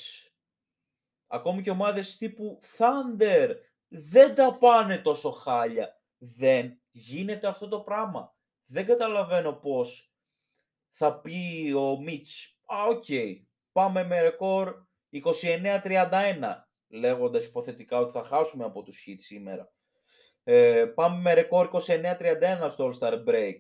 ακόμη 1.28 1.62
και 1.62 1.70
ομάδες 1.70 2.18
τύπου 2.18 2.60
Thunder, 2.78 3.56
δεν 3.88 4.36
τα 4.36 4.58
πάνε 4.58 4.98
τόσο 4.98 5.32
χάλια. 5.32 6.02
Δεν 6.18 6.82
γίνεται 6.90 7.48
αυτό 7.48 7.68
το 7.68 7.80
πράγμα. 7.80 8.36
Δεν 8.66 8.86
καταλαβαίνω 8.86 9.54
πώς 9.54 10.14
θα 10.90 11.20
πει 11.20 11.74
ο 11.78 12.00
Μίτς, 12.02 12.60
α, 12.66 12.84
οκ, 12.84 13.06
πάμε 13.72 14.04
με 14.04 14.22
ρεκόρ 14.22 14.90
29-31, 15.12 16.66
λέγοντας 16.90 17.46
υποθετικά 17.46 17.98
ότι 17.98 18.12
θα 18.12 18.24
χάσουμε 18.24 18.64
από 18.64 18.84
τους 18.84 19.04
Heat 19.08 19.18
σήμερα. 19.18 19.72
Ε, 20.44 20.86
πάμε 20.96 21.22
με 21.22 21.34
ρεκόρ 21.34 21.70
29-31 21.74 22.70
στο 22.70 22.92
All-Star 22.92 23.14
Break. 23.28 23.56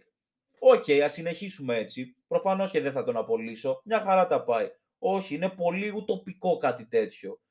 OK, 0.59 0.83
okay, 0.87 0.99
ας 0.99 1.13
συνεχίσουμε 1.13 1.77
έτσι. 1.77 2.15
Προφανώς 2.27 2.71
και 2.71 2.81
δεν 2.81 2.91
θα 2.91 3.03
τον 3.03 3.17
απολύσω. 3.17 3.81
Μια 3.83 3.99
χαρά 3.99 4.27
τα 4.27 4.43
πάει. 4.43 4.69
Όχι, 4.99 5.35
είναι 5.35 5.49
πολύ 5.49 5.89
ουτοπικό 5.95 6.57
κάτι 6.57 6.85
τέτοιο. 6.85 7.41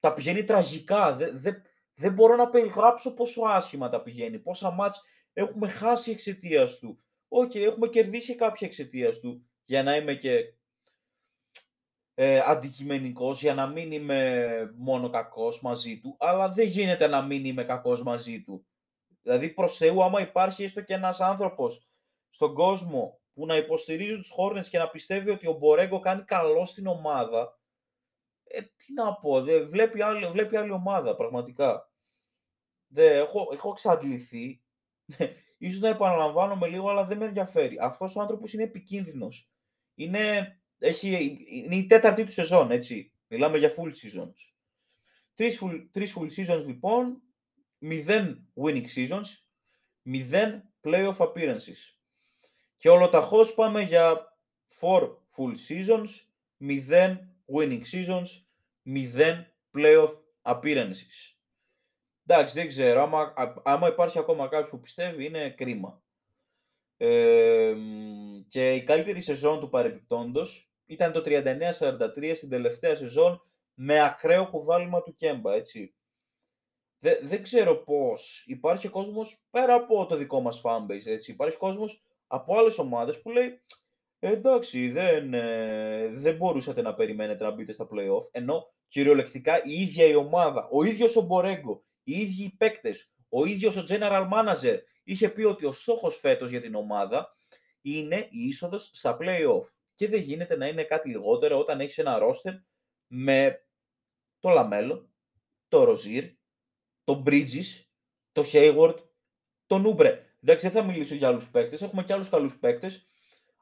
Τα 0.00 0.14
πηγαίνει 0.14 0.44
τραγικά. 0.44 1.14
Δεν, 1.14 1.38
δεν, 1.38 1.62
δεν 1.94 2.12
μπορώ 2.12 2.36
να 2.36 2.48
περιγράψω 2.48 3.14
πόσο 3.14 3.42
άσχημα 3.42 3.88
τα 3.88 4.02
πηγαίνει. 4.02 4.38
Πόσα 4.38 4.70
ματς 4.70 5.02
έχουμε 5.32 5.68
χάσει 5.68 6.10
εξαιτίας 6.10 6.78
του. 6.78 7.02
OK, 7.28 7.50
okay, 7.50 7.60
έχουμε 7.60 7.88
κερδίσει 7.88 8.34
κάποια 8.34 8.66
εξαιτίας 8.66 9.18
του. 9.20 9.48
Για 9.64 9.82
να 9.82 9.96
είμαι 9.96 10.14
και 10.14 10.54
ε, 12.20 12.40
αντικειμενικός, 12.44 13.40
για 13.40 13.54
να 13.54 13.66
μην 13.66 13.92
είμαι 13.92 14.72
μόνο 14.76 15.10
κακός 15.10 15.60
μαζί 15.60 16.00
του. 16.00 16.16
Αλλά 16.18 16.48
δεν 16.48 16.66
γίνεται 16.66 17.06
να 17.06 17.22
μην 17.22 17.44
είμαι 17.44 17.64
κακός 17.64 18.02
μαζί 18.02 18.42
του. 18.42 18.66
Δηλαδή 19.22 19.48
προς 19.48 19.76
Θεού, 19.76 20.02
άμα 20.02 20.20
υπάρχει 20.20 20.64
έστω 20.64 20.80
και 20.80 20.94
ένας 20.94 21.20
άνθρωπος 21.20 21.88
στον 22.30 22.54
κόσμο 22.54 23.20
που 23.34 23.46
να 23.46 23.56
υποστηρίζει 23.56 24.16
τους 24.16 24.32
Hornets 24.38 24.66
και 24.70 24.78
να 24.78 24.90
πιστεύει 24.90 25.30
ότι 25.30 25.48
ο 25.48 25.52
Μπορέγκο 25.52 26.00
κάνει 26.00 26.22
καλό 26.22 26.66
στην 26.66 26.86
ομάδα, 26.86 27.60
ε, 28.44 28.60
τι 28.60 28.92
να 28.92 29.14
πω, 29.14 29.42
δε, 29.42 29.64
βλέπει, 29.64 30.02
άλλη, 30.02 30.26
βλέπει 30.26 30.56
άλλη 30.56 30.70
ομάδα 30.70 31.16
πραγματικά. 31.16 31.92
Δε, 32.86 33.18
έχω, 33.18 33.48
έχω 33.52 33.70
εξαντληθεί. 33.70 34.62
Ίσως 35.58 35.80
να 35.80 35.88
επαναλαμβάνομαι 35.88 36.66
λίγο, 36.66 36.90
αλλά 36.90 37.04
δεν 37.04 37.18
με 37.18 37.24
ενδιαφέρει. 37.24 37.76
Αυτός 37.80 38.16
ο 38.16 38.20
άνθρωπος 38.20 38.52
είναι 38.52 38.62
επικίνδυνος. 38.62 39.50
Είναι, 39.94 40.52
έχει, 40.78 41.38
είναι 41.48 41.76
η 41.76 41.86
τέταρτη 41.86 42.24
του 42.24 42.32
σεζόν, 42.32 42.70
έτσι. 42.70 43.12
Μιλάμε 43.28 43.58
για 43.58 43.74
full 43.76 43.88
seasons. 43.88 44.52
Τρεις 45.34 45.60
full, 45.62 45.86
τρεις 45.90 46.14
full 46.16 46.26
seasons, 46.36 46.64
λοιπόν, 46.66 47.22
0 47.80 48.34
winning 48.54 48.84
seasons, 48.96 49.26
0 50.04 50.62
playoff 50.84 51.16
appearances. 51.16 51.96
Και 52.76 52.88
ολοταχώς 52.88 53.54
πάμε 53.54 53.82
για 53.82 54.36
4 54.80 55.26
full 55.36 55.54
seasons, 55.68 56.08
0 56.58 57.16
winning 57.54 57.82
seasons, 57.92 58.26
0 58.84 59.44
playoff 59.74 60.12
appearances. 60.42 61.36
Εντάξει, 62.26 62.54
δεν 62.54 62.68
ξέρω. 62.68 63.02
Άμα, 63.02 63.34
άμα 63.64 63.88
υπάρχει 63.88 64.18
ακόμα 64.18 64.48
κάποιος 64.48 64.70
που 64.70 64.80
πιστεύει, 64.80 65.24
είναι 65.24 65.50
κρίμα. 65.50 66.02
Ε, 66.96 67.74
και 68.48 68.74
η 68.74 68.82
καλύτερη 68.82 69.20
σεζόν 69.20 69.60
του 69.60 69.68
παρεπιπτόντος 69.68 70.67
ήταν 70.88 71.12
το 71.12 71.22
39-43 71.24 72.32
στην 72.34 72.48
τελευταία 72.48 72.96
σεζόν 72.96 73.42
με 73.74 74.04
ακραίο 74.04 74.48
κουβάλιμα 74.48 75.02
του 75.02 75.14
Κέμπα, 75.16 75.54
έτσι. 75.54 75.94
Δε, 76.98 77.14
δεν 77.22 77.42
ξέρω 77.42 77.76
πώς. 77.76 78.44
Υπάρχει 78.46 78.88
κόσμος 78.88 79.42
πέρα 79.50 79.74
από 79.74 80.06
το 80.06 80.16
δικό 80.16 80.40
μας 80.40 80.60
fanbase, 80.64 81.06
έτσι. 81.06 81.30
Υπάρχει 81.30 81.56
κόσμος 81.56 82.02
από 82.26 82.58
άλλες 82.58 82.78
ομάδες 82.78 83.20
που 83.20 83.30
λέει 83.30 83.60
«Ε, 84.18 84.32
εντάξει, 84.32 84.90
δεν, 84.90 85.34
ε, 85.34 86.08
δεν 86.12 86.36
μπορούσατε 86.36 86.82
να 86.82 86.94
περιμένετε 86.94 87.44
να 87.44 87.50
μπείτε 87.50 87.72
στα 87.72 87.88
playoff, 87.90 88.30
ενώ 88.30 88.72
κυριολεκτικά 88.88 89.64
η 89.64 89.80
ίδια 89.80 90.06
η 90.06 90.14
ομάδα, 90.14 90.68
ο 90.72 90.84
ίδιος 90.84 91.16
ο 91.16 91.20
Μπορέγκο, 91.20 91.84
οι 92.02 92.20
ίδιοι 92.20 92.42
οι 92.42 92.54
παίκτες, 92.58 93.12
ο 93.28 93.44
ίδιος 93.44 93.76
ο 93.76 93.84
general 93.88 94.28
manager 94.32 94.78
είχε 95.04 95.28
πει 95.28 95.42
ότι 95.42 95.66
ο 95.66 95.72
στόχος 95.72 96.16
φέτος 96.16 96.50
για 96.50 96.60
την 96.60 96.74
ομάδα 96.74 97.36
είναι 97.82 98.16
η 98.30 98.46
είσοδος 98.46 98.90
στα 98.92 99.16
playoff. 99.20 99.64
Και 99.98 100.08
δεν 100.08 100.20
γίνεται 100.20 100.56
να 100.56 100.66
είναι 100.66 100.84
κάτι 100.84 101.08
λιγότερο 101.08 101.58
όταν 101.58 101.80
έχεις 101.80 101.98
ένα 101.98 102.18
roster 102.22 102.62
με 103.06 103.66
το 104.38 104.48
Λαμέλο, 104.48 105.10
το 105.68 105.84
Ροζίρ, 105.84 106.24
το 107.04 107.22
Bridges, 107.26 107.84
το 108.32 108.42
Hayward, 108.52 108.94
τον 109.66 109.84
Ούμπρε. 109.84 110.36
Εντάξει, 110.42 110.68
δεν 110.68 110.82
θα 110.82 110.88
μιλήσω 110.88 111.14
για 111.14 111.28
άλλους 111.28 111.50
παίκτες. 111.50 111.82
Έχουμε 111.82 112.04
και 112.04 112.12
άλλους 112.12 112.28
καλούς 112.28 112.58
παίκτες. 112.58 113.06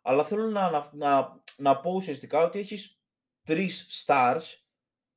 Αλλά 0.03 0.25
θέλω 0.25 0.46
να, 0.46 0.70
να, 0.70 0.90
να, 0.92 1.42
να 1.57 1.81
πω 1.81 1.90
ουσιαστικά 1.90 2.42
ότι 2.42 2.59
έχεις 2.59 3.01
τρεις 3.42 4.05
stars 4.07 4.42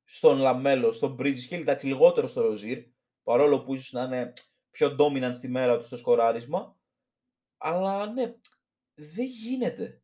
στον 0.04 0.38
Λαμέλο, 0.38 0.92
στον 0.92 1.16
Bridges 1.20 1.42
και 1.48 1.56
εντάξει, 1.56 1.86
λιγότερο 1.86 2.26
στο 2.26 2.40
Ροζίρ. 2.40 2.84
Παρόλο 3.22 3.62
που 3.62 3.74
ίσως 3.74 3.92
να 3.92 4.02
είναι 4.02 4.32
πιο 4.70 4.96
dominant 4.98 5.34
στη 5.34 5.48
μέρα 5.48 5.78
του 5.78 5.84
στο 5.84 5.96
σκοράρισμα. 5.96 6.76
Αλλά 7.58 8.06
ναι, 8.06 8.34
δεν 8.94 9.26
γίνεται. 9.26 10.02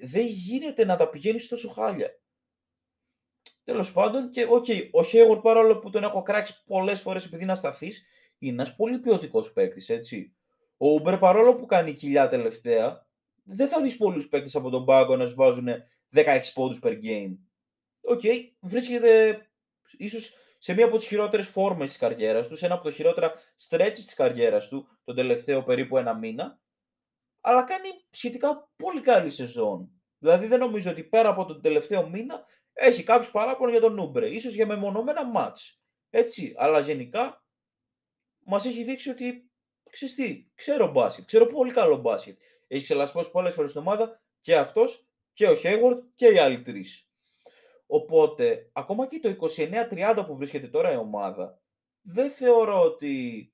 Δεν, 0.00 0.26
γίνεται 0.26 0.84
να 0.84 0.96
τα 0.96 1.08
πηγαίνεις 1.08 1.48
τόσο 1.48 1.68
χάλια. 1.68 2.20
Τέλος 3.64 3.92
πάντων, 3.92 4.30
και 4.30 4.46
okay, 4.50 4.90
ο 4.90 5.00
Hayward 5.12 5.42
παρόλο 5.42 5.78
που 5.78 5.90
τον 5.90 6.04
έχω 6.04 6.22
κράξει 6.22 6.64
πολλές 6.64 7.00
φορές 7.00 7.24
επειδή 7.24 7.42
είναι 7.42 7.52
ασταθής, 7.52 7.92
είναι 8.38 8.52
ένας 8.62 8.76
πολύ 8.76 8.98
ποιοτικός 8.98 9.52
παίκτης, 9.52 9.88
έτσι. 9.88 10.36
Ο 10.76 10.86
Ούμπρε 10.94 11.18
παρόλο 11.20 11.54
που 11.54 11.66
κάνει 11.66 11.92
κοιλιά 11.92 12.28
τελευταία, 12.28 13.06
δεν 13.44 13.68
θα 13.68 13.82
δεις 13.82 13.96
πολλούς 13.96 14.28
παίκτες 14.28 14.54
από 14.54 14.70
τον 14.70 14.84
πάγκο 14.84 15.16
να 15.16 15.26
σου 15.26 15.34
βάζουν 15.34 15.68
16 16.14 16.52
πόντους 16.54 16.78
per 16.82 16.92
game. 17.02 17.36
OK, 18.00 18.20
okay, 18.22 18.36
βρίσκεται 18.60 19.42
ίσως 19.96 20.32
σε 20.58 20.74
μία 20.74 20.84
από 20.84 20.96
τις 20.96 21.06
χειρότερες 21.06 21.46
φόρμες 21.46 21.88
της 21.88 21.98
καριέρας 21.98 22.48
του, 22.48 22.56
σε 22.56 22.64
ένα 22.64 22.74
από 22.74 22.84
τα 22.84 22.90
χειρότερα 22.90 23.32
stretches 23.68 23.92
της 23.92 24.14
καριέρας 24.14 24.68
του, 24.68 24.88
τον 25.04 25.14
τελευταίο 25.14 25.62
περίπου 25.62 25.98
ένα 25.98 26.14
μήνα. 26.14 26.60
Αλλά 27.48 27.62
κάνει 27.62 27.88
σχετικά 28.10 28.70
πολύ 28.76 29.00
καλή 29.00 29.30
σεζόν. 29.30 29.90
Δηλαδή 30.18 30.46
δεν 30.46 30.58
νομίζω 30.58 30.90
ότι 30.90 31.04
πέρα 31.04 31.28
από 31.28 31.44
τον 31.44 31.62
τελευταίο 31.62 32.08
μήνα 32.08 32.44
έχει 32.72 33.02
κάποιο 33.02 33.30
παράπονο 33.32 33.70
για 33.70 33.80
τον 33.80 33.94
Νούμπρε. 33.94 34.28
Ίσως 34.28 34.54
για 34.54 34.66
μεμονωμένα 34.66 35.26
μάτς. 35.26 35.80
Έτσι, 36.10 36.54
αλλά 36.56 36.80
γενικά 36.80 37.44
μας 38.44 38.64
έχει 38.64 38.84
δείξει 38.84 39.10
ότι 39.10 39.50
ξέρεις 39.90 40.14
τι, 40.14 40.50
ξέρω 40.54 40.90
μπάσκετ, 40.90 41.24
ξέρω 41.24 41.46
πολύ 41.46 41.72
καλό 41.72 41.96
μπάσκετ. 41.96 42.40
Έχει 42.66 42.82
ξελασπώσει 42.82 43.30
πολλές 43.30 43.54
φορές 43.54 43.70
στην 43.70 43.82
ομάδα 43.82 44.22
και 44.40 44.56
αυτός 44.56 45.08
και 45.32 45.48
ο 45.48 45.54
Hayward 45.62 46.02
και 46.14 46.26
οι 46.26 46.38
άλλοι 46.38 46.62
τρεις. 46.62 47.08
Οπότε, 47.86 48.70
ακόμα 48.72 49.06
και 49.06 49.20
το 49.20 49.48
29-30 49.56 50.24
που 50.26 50.36
βρίσκεται 50.36 50.68
τώρα 50.68 50.92
η 50.92 50.96
ομάδα, 50.96 51.60
δεν 52.02 52.30
θεωρώ 52.30 52.82
ότι, 52.82 53.52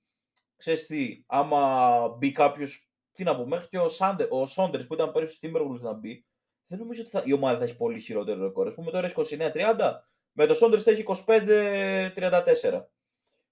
ξέρεις 0.56 0.86
τι, 0.86 1.24
άμα 1.26 2.08
μπει 2.08 2.32
κάποιος, 2.32 2.83
τι 3.14 3.24
να 3.24 3.36
πω, 3.36 3.46
μέχρι 3.46 3.68
και 3.68 3.78
ο, 3.78 3.88
Σάντε, 3.88 4.26
ο 4.30 4.46
Σόντερς 4.46 4.86
που 4.86 4.94
ήταν 4.94 5.12
πέρυσι 5.12 5.34
στο 5.34 5.48
Timberwolves 5.48 5.80
να 5.80 5.92
μπει, 5.92 6.26
δεν 6.66 6.78
νομίζω 6.78 7.02
ότι 7.02 7.10
θα, 7.10 7.22
η 7.26 7.32
ομάδα 7.32 7.58
θα 7.58 7.64
έχει 7.64 7.76
πολύ 7.76 8.00
χειρότερο 8.00 8.42
ρεκόρ. 8.42 8.68
Α 8.68 8.74
πούμε 8.74 8.90
τώρα 8.90 9.12
29-30, 9.14 9.92
με 10.32 10.46
το 10.46 10.54
Σόντερς 10.54 10.82
θα 10.82 10.90
έχει 10.90 11.04
25-34. 11.06 12.84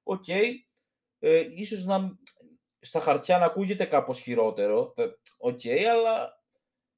OK, 0.02 0.24
okay. 0.26 0.50
ε, 1.18 1.46
ίσως 1.54 1.84
να, 1.84 2.18
στα 2.80 3.00
χαρτιά 3.00 3.38
να 3.38 3.44
ακούγεται 3.44 3.84
κάπως 3.84 4.20
χειρότερο, 4.20 4.92
ε, 4.96 5.06
OK, 5.38 5.60
okay, 5.62 5.82
αλλά 5.82 6.42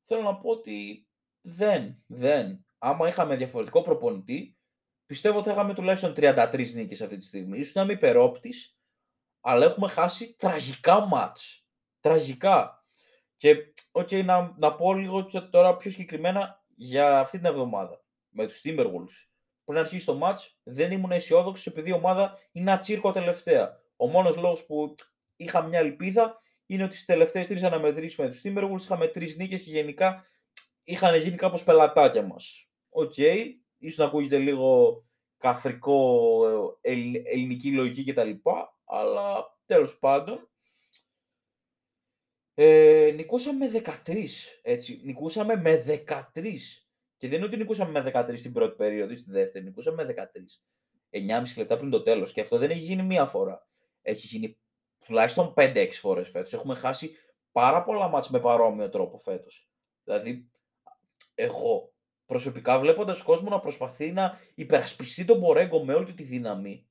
θέλω 0.02 0.22
να 0.22 0.36
πω 0.36 0.50
ότι 0.50 1.08
δεν, 1.40 2.02
δεν. 2.06 2.66
Άμα 2.78 3.08
είχαμε 3.08 3.36
διαφορετικό 3.36 3.82
προπονητή, 3.82 4.56
πιστεύω 5.06 5.38
ότι 5.38 5.46
θα 5.46 5.52
είχαμε 5.52 5.74
τουλάχιστον 5.74 6.12
33 6.16 6.72
νίκες 6.74 7.00
αυτή 7.00 7.16
τη 7.16 7.24
στιγμή. 7.24 7.58
Ίσως 7.58 7.74
να 7.74 7.82
είμαι 7.82 7.92
υπερόπτης, 7.92 8.76
αλλά 9.40 9.64
έχουμε 9.64 9.88
χάσει 9.88 10.34
τραγικά 10.38 11.06
μάτς. 11.06 11.63
Τραγικά. 12.04 12.84
Και 13.36 13.56
okay, 13.92 14.24
να, 14.24 14.54
να 14.58 14.74
πω 14.74 14.94
λίγο 14.94 15.24
τώρα 15.50 15.76
πιο 15.76 15.90
συγκεκριμένα 15.90 16.64
για 16.76 17.18
αυτή 17.18 17.36
την 17.36 17.46
εβδομάδα 17.46 18.04
με 18.28 18.46
τους 18.46 18.60
Timberwolves. 18.64 19.26
Πριν 19.64 19.78
αρχίσει 19.78 20.06
το 20.06 20.14
μάτς 20.14 20.58
δεν 20.62 20.92
ήμουν 20.92 21.10
αισιόδοξος 21.10 21.66
επειδή 21.66 21.88
η 21.90 21.92
ομάδα 21.92 22.38
είναι 22.52 22.72
ατσίρκο 22.72 23.12
τελευταία. 23.12 23.80
Ο 23.96 24.06
μόνος 24.06 24.36
λόγος 24.36 24.66
που 24.66 24.94
είχα 25.36 25.62
μια 25.62 25.78
ελπίδα 25.78 26.42
είναι 26.66 26.84
ότι 26.84 26.94
στις 26.94 27.06
τελευταίες 27.06 27.46
τρεις 27.46 27.62
αναμετρήσεις 27.62 28.18
με 28.18 28.28
τους 28.28 28.40
Timberwolves 28.44 28.80
είχαμε 28.80 29.06
τρεις 29.06 29.36
νίκες 29.36 29.62
και 29.62 29.70
γενικά 29.70 30.26
είχαν 30.82 31.14
γίνει 31.14 31.36
κάπως 31.36 31.64
πελατάκια 31.64 32.22
μας. 32.22 32.68
OK, 32.88 33.12
okay, 33.16 33.44
ίσως 33.78 33.98
να 33.98 34.04
ακούγεται 34.04 34.38
λίγο 34.38 35.02
καφρικό, 35.38 36.40
ε, 36.80 36.90
ελληνική 37.22 37.72
λογική 37.72 38.12
κτλ. 38.12 38.30
Αλλά 38.84 39.56
τέλος 39.66 39.98
πάντων. 39.98 40.48
Ε, 42.54 43.12
νικούσαμε 43.14 43.70
13, 44.06 44.26
έτσι. 44.62 45.00
Νικούσαμε 45.04 45.56
με 45.56 45.84
13. 46.06 46.86
Και 47.16 47.28
δεν 47.28 47.36
είναι 47.36 47.46
ότι 47.46 47.56
νικούσαμε 47.56 48.02
με 48.02 48.12
13 48.14 48.38
στην 48.38 48.52
πρώτη 48.52 48.76
περίοδο 48.76 49.12
ή 49.12 49.16
στη 49.16 49.30
δεύτερη. 49.30 49.64
Νικούσαμε 49.64 50.04
με 50.04 50.14
13. 50.14 50.60
9,5 51.10 51.56
λεπτά 51.56 51.76
πριν 51.76 51.90
το 51.90 52.02
τέλος. 52.02 52.32
Και 52.32 52.40
αυτό 52.40 52.58
δεν 52.58 52.70
έχει 52.70 52.80
γίνει 52.80 53.02
μία 53.02 53.26
φορά. 53.26 53.68
Έχει 54.02 54.26
γίνει 54.26 54.58
τουλάχιστον 55.04 55.54
5-6 55.56 55.88
φορές 55.90 56.28
φέτος. 56.28 56.52
Έχουμε 56.52 56.74
χάσει 56.74 57.10
πάρα 57.52 57.82
πολλά 57.82 58.08
μάτς 58.08 58.30
με 58.30 58.40
παρόμοιο 58.40 58.88
τρόπο 58.88 59.18
φέτος. 59.18 59.68
Δηλαδή, 60.04 60.50
εγώ 61.34 61.92
προσωπικά 62.26 62.78
βλέποντας 62.78 63.22
κόσμο 63.22 63.48
να 63.48 63.60
προσπαθεί 63.60 64.12
να 64.12 64.38
υπερασπιστεί 64.54 65.24
τον 65.24 65.38
Μπορέγκο 65.38 65.84
με 65.84 65.94
όλη 65.94 66.14
τη 66.14 66.22
δύναμη, 66.22 66.88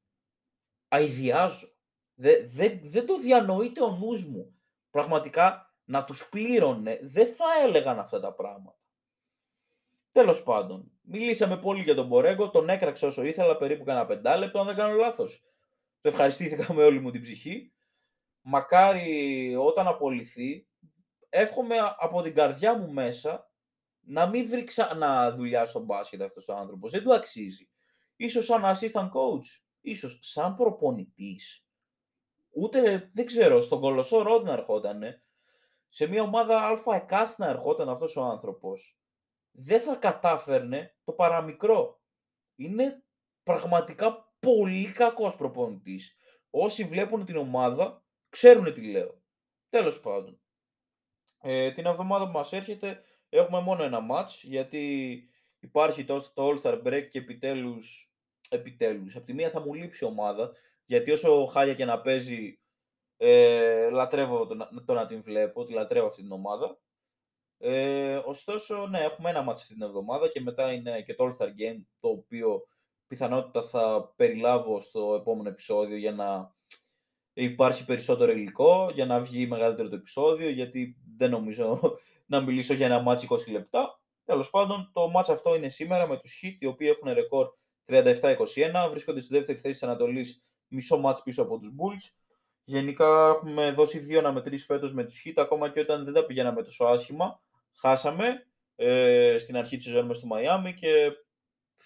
αειδιάζω. 0.88 1.67
Δεν, 2.15 2.49
δεν, 2.49 2.80
δεν 2.84 3.06
το 3.06 3.19
διανοείται 3.19 3.84
ο 3.84 3.89
νους 3.89 4.26
μου. 4.26 4.56
Πραγματικά 4.93 5.73
να 5.84 6.03
τους 6.03 6.29
πλήρωνε, 6.29 6.99
δεν 7.01 7.27
θα 7.27 7.45
έλεγαν 7.63 7.99
αυτά 7.99 8.19
τα 8.19 8.34
πράγματα. 8.34 8.77
Τέλος 10.12 10.43
πάντων, 10.43 10.91
μιλήσαμε 11.01 11.58
πολύ 11.58 11.82
για 11.82 11.95
τον 11.95 12.08
Μπορέγκο, 12.08 12.49
τον 12.49 12.69
έκραξε 12.69 13.06
όσο 13.06 13.23
ήθελα, 13.23 13.58
περίπου 13.58 13.84
κανένα 13.84 14.06
πεντάλεπτο, 14.06 14.60
αν 14.60 14.65
δεν 14.65 14.75
κάνω 14.75 14.93
λάθος. 14.93 15.43
Το 16.01 16.10
ευχαριστήθηκα 16.10 16.73
με 16.73 16.84
όλη 16.84 16.99
μου 16.99 17.12
την 17.12 17.21
ψυχή 17.21 17.73
μακάρι 18.43 19.56
όταν 19.56 19.88
απολυθεί, 19.88 20.67
εύχομαι 21.29 21.75
από 21.97 22.21
την 22.21 22.34
καρδιά 22.34 22.77
μου 22.77 22.91
μέσα 22.91 23.51
να 23.99 24.27
μην 24.27 24.47
βρει 24.47 24.63
ξανά 24.63 25.32
δουλειά 25.32 25.65
στο 25.65 25.79
μπάσκετ 25.79 26.21
αυτός 26.21 26.47
ο 26.47 26.56
άνθρωπος. 26.56 26.91
Δεν 26.91 27.03
του 27.03 27.13
αξίζει. 27.13 27.69
Ίσως 28.15 28.45
σαν 28.45 28.62
assistant 28.65 29.10
coach, 29.10 29.62
ίσως 29.82 30.19
σαν 30.21 30.56
προπονητής. 30.56 31.62
Ούτε, 32.56 33.10
δεν 33.13 33.26
ξέρω, 33.26 33.62
στον 33.62 33.80
Κολοσσό 33.80 34.22
Ρόδ 34.22 34.44
να 34.44 34.52
ερχότανε, 34.52 35.24
σε 35.89 36.08
μια 36.08 36.22
ομάδα 36.22 36.62
αλφα 36.62 36.96
εκάστ 36.96 37.39
να 37.39 37.48
ερχόταν 37.48 37.89
αυτός 37.89 38.16
ο 38.16 38.24
άνθρωπος, 38.24 39.00
δεν 39.52 39.82
θα 39.82 39.96
κατάφερνε 39.96 40.96
το 41.04 41.12
παραμικρό. 41.12 42.02
Είναι 42.56 43.04
πραγματικά 43.44 44.34
πολύ 44.39 44.92
κακός 44.92 45.36
προπονητής. 45.36 46.18
Όσοι 46.50 46.84
βλέπουν 46.84 47.26
την 47.26 47.38
ομάδα 47.38 48.06
ξέρουν 48.30 48.74
τι 48.74 48.92
λέω. 48.92 49.22
Τέλος 49.70 50.00
πάντων. 50.00 50.42
Ε, 51.42 51.72
την 51.72 51.86
εβδομάδα 51.86 52.26
που 52.26 52.32
μας 52.32 52.54
έρχεται 52.54 53.04
έχουμε 53.30 53.62
μόνο 53.62 53.84
ένα 53.84 54.00
match 54.12 54.30
γιατί 54.42 55.24
υπάρχει 55.60 56.06
το, 56.06 56.34
το 56.34 56.50
All-Star 56.50 56.84
Break 56.84 57.08
και 57.10 57.20
επιτέλους, 57.20 58.13
επιτέλους. 58.50 59.16
Από 59.16 59.26
τη 59.26 59.34
μία 59.34 59.50
θα 59.50 59.60
μου 59.60 59.74
λείψει 59.74 60.04
η 60.04 60.08
ομάδα 60.08 60.52
γιατί 60.86 61.12
όσο 61.12 61.46
χάλια 61.46 61.74
και 61.74 61.86
να 61.86 62.02
παίζει 62.02 62.60
ε, 63.17 63.89
λατρεύω 63.89 64.48
το, 64.48 64.69
το, 64.86 64.93
να 64.93 65.06
την 65.06 65.24
βλέπω, 65.24 65.63
τη 65.63 65.74
λατρεύω 65.74 66.08
αυτή 66.08 66.22
την 66.22 66.32
ομάδα. 66.32 66.80
Ε, 67.58 68.15
ωστόσο, 68.26 68.88
ναι, 68.88 69.00
έχουμε 69.00 69.30
ένα 69.30 69.41
μάτς 69.41 69.62
αυτή 69.62 69.74
την 69.74 69.84
εβδομάδα 69.84 70.28
και 70.28 70.41
μετά 70.41 70.72
είναι 70.72 71.02
και 71.02 71.13
το 71.13 71.26
All-Star 71.26 71.48
Game 71.48 71.82
το 72.00 72.10
οποίο 72.10 72.67
πιθανότητα 73.08 73.63
θα 73.63 74.13
περιλάβω 74.15 74.80
στο 74.80 75.15
επόμενο 75.19 75.50
επεισόδιο 75.50 75.98
για 75.98 76.12
να 76.12 76.56
υπάρχει 77.34 77.86
περισσότερο 77.86 78.32
υλικό 78.32 78.89
για 78.93 79.06
να 79.06 79.19
βγει 79.19 79.48
μεγαλύτερο 79.48 79.89
το 79.89 79.96
επεισόδιο, 79.96 80.50
γιατί 80.50 80.98
δεν 81.17 81.30
νομίζω 81.30 81.80
να 82.32 82.41
μιλήσω 82.41 82.74
για 82.74 82.86
ένα 82.86 83.02
μάτς 83.02 83.26
20 83.30 83.52
λεπτά. 83.52 84.02
Τέλος 84.26 84.50
πάντων, 84.50 84.89
το 84.93 85.10
μάτς 85.10 85.30
αυτό 85.30 85.56
είναι 85.56 85.69
σήμερα 85.69 86.08
με 86.08 86.17
τους 86.17 86.41
Heat, 86.43 86.56
οι 86.60 86.65
οποίοι 86.65 86.88
έχουν 86.91 87.13
ρεκόρ 87.13 87.48
37-21, 87.88 88.89
βρίσκονται 88.89 89.22
στη 89.22 89.34
δεύτερη 89.34 89.60
θέση 89.60 89.74
της 89.74 89.84
Ανατολής, 89.84 90.41
μισό 90.74 90.98
μάτς 90.98 91.24
πίσω 91.24 91.42
από 91.42 91.60
τους 91.60 91.70
Bulls. 91.70 92.16
Γενικά 92.64 93.28
έχουμε 93.28 93.72
δώσει 93.72 94.00
δύο 94.00 94.20
αναμετρήσεις 94.20 94.66
φέτος 94.66 94.94
με 94.94 95.04
τους 95.04 95.24
Heat, 95.26 95.34
ακόμα 95.36 95.70
και 95.70 95.80
όταν 95.80 96.04
δεν 96.04 96.14
τα 96.14 96.26
πηγαίναμε 96.26 96.64
τόσο 96.64 96.86
άσχημα. 96.86 97.42
Χάσαμε 97.80 98.48
ε, 98.76 99.38
στην 99.40 99.58
αρχή 99.58 99.78
της 99.78 99.86
σεζόν 99.86 100.14
στο 100.14 100.28
Μαϊάμι 100.28 100.74
και 100.74 101.12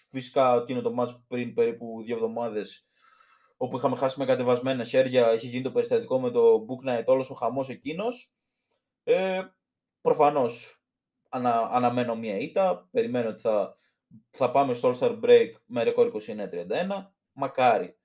φυσικά 0.10 0.56
εκείνο 0.56 0.82
το 0.82 0.93
μάτς 0.93 1.19
πριν 1.28 1.54
περίπου 1.54 2.02
δύο 2.04 2.15
εβδομάδες 2.15 2.88
όπου 3.58 3.78
είχαμε 3.78 3.95
χάσει 3.95 4.19
με 4.19 4.26
κατεβασμένα 4.26 4.84
χέρια, 4.84 5.28
έχει 5.28 5.47
γίνει 5.47 5.63
το 5.63 5.71
περιστατικό 5.71 6.19
με 6.19 6.32
το 6.32 6.65
Book 6.67 6.89
Night, 6.89 7.06
όλος 7.06 7.30
ο 7.30 7.34
χαμός 7.34 7.69
εκείνος. 7.69 8.34
Ε, 9.04 9.41
προφανώς 10.02 10.82
ανα, 11.30 11.69
αναμένω 11.71 12.15
μία 12.15 12.38
ήττα, 12.38 12.88
περιμένω 12.91 13.30
ότι 13.30 13.41
θα, 13.41 13.76
θα 14.30 14.52
πάμε 14.52 14.73
στο 14.73 14.95
All-Star 14.95 15.19
Break 15.23 15.52
με 15.65 15.84
ρεκόρ 15.84 16.12
29-31, 16.28 17.12
μακάρι 17.32 17.97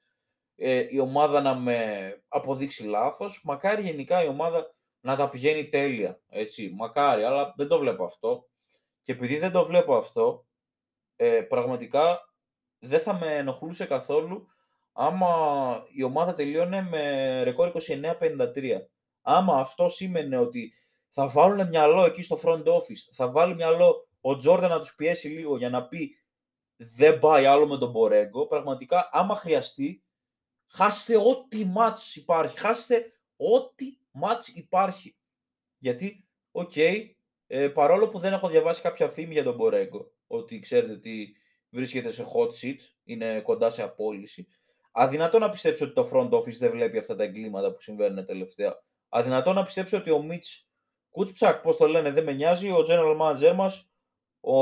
ε, 0.57 0.87
η 0.91 0.99
ομάδα 0.99 1.41
να 1.41 1.55
με 1.55 2.23
αποδείξει 2.29 2.85
λάθος, 2.85 3.41
μακάρι 3.45 3.83
γενικά 3.83 4.25
η 4.25 4.29
ομάδα 4.29 4.75
να 5.01 5.17
τα 5.17 5.29
πηγαίνει 5.29 5.69
τέλεια, 5.69 6.21
έτσι, 6.29 6.73
μακάρι, 6.77 7.23
αλλά 7.23 7.55
δεν 7.57 7.69
το 7.69 7.79
βλέπω 7.79 8.05
αυτό. 8.05 8.49
Και 9.03 9.13
επειδή 9.13 9.39
δεν 9.39 9.53
το 9.53 9.67
βλέπω 9.67 9.97
αυτό, 9.97 10.47
ε, 11.17 11.41
πραγματικά 11.41 12.21
δεν 12.79 13.01
θα 13.01 13.15
με 13.15 13.37
ενοχλούσε 13.37 13.87
καθόλου 13.87 14.47
άμα 14.93 15.85
η 15.93 16.03
ομάδα 16.03 16.33
τελείωνε 16.33 16.83
με 16.83 17.43
ρεκόρ 17.43 17.73
29-53. 17.89 18.89
Άμα 19.23 19.59
αυτό 19.59 19.89
σήμαινε 19.89 20.37
ότι 20.37 20.73
θα 21.09 21.29
βάλουν 21.29 21.69
μυαλό 21.69 22.05
εκεί 22.05 22.23
στο 22.23 22.41
front 22.43 22.65
office, 22.65 23.11
θα 23.13 23.31
βάλει 23.31 23.55
μυαλό 23.55 24.09
ο 24.21 24.37
Τζόρνταν 24.37 24.71
να 24.71 24.79
τους 24.79 24.95
πιέσει 24.95 25.29
λίγο 25.29 25.57
για 25.57 25.71
να 25.71 25.87
πει 25.87 26.17
δεν 26.77 27.19
πάει 27.19 27.47
άλλο 27.47 27.67
με 27.67 27.79
τον 27.79 27.91
Μπορέγκο, 27.91 28.47
πραγματικά 28.47 29.09
άμα 29.13 29.37
χρειαστεί, 29.37 30.03
χάστε 30.73 31.17
ό,τι 31.17 31.65
ματς 31.65 32.17
υπάρχει, 32.17 32.59
χάστε 32.59 33.13
ό,τι 33.37 33.87
ματς 34.11 34.49
υπάρχει. 34.49 35.17
Γιατί, 35.79 36.29
οκ, 36.51 36.77
ε, 37.47 37.69
παρόλο 37.69 38.09
που 38.09 38.19
δεν 38.19 38.33
έχω 38.33 38.49
διαβάσει 38.49 38.81
κάποια 38.81 39.09
φήμη 39.09 39.33
για 39.33 39.45
τον 39.45 39.55
Μπορέγκο, 39.55 40.13
ότι 40.27 40.61
ξέρετε 40.61 40.93
ότι 40.93 41.37
βρίσκεται 41.71 42.09
σε 42.09 42.25
hot 42.35 42.49
seat, 42.49 42.79
είναι 43.05 43.41
κοντά 43.41 43.71
σε 43.71 43.83
απόλυση, 43.83 44.49
Αδυνατώ 44.93 45.39
να 45.39 45.51
πιστέψω 45.51 45.85
ότι 45.85 45.95
το 45.95 46.09
front 46.13 46.31
office 46.31 46.57
δεν 46.59 46.71
βλέπει 46.71 46.99
αυτά 46.99 47.17
τα 47.17 47.23
εγκλήματα 47.23 47.73
που 47.73 47.81
συμβαίνουν 47.81 48.27
τελευταία. 48.27 48.83
Αδυνατώ 49.09 49.53
να 49.53 49.63
πιστέψω 49.63 49.97
ότι 49.97 50.11
ο 50.11 50.23
Μίτς 50.23 50.69
Κάπτσακ, 51.11 51.63
πώς 51.63 51.77
το 51.77 51.87
λένε, 51.87 52.11
δεν 52.11 52.25
με 52.25 52.33
νοιάζει. 52.33 52.71
Ο 52.71 52.85
general 52.89 53.21
manager 53.21 53.55
μας, 53.55 53.91
ο, 54.41 54.57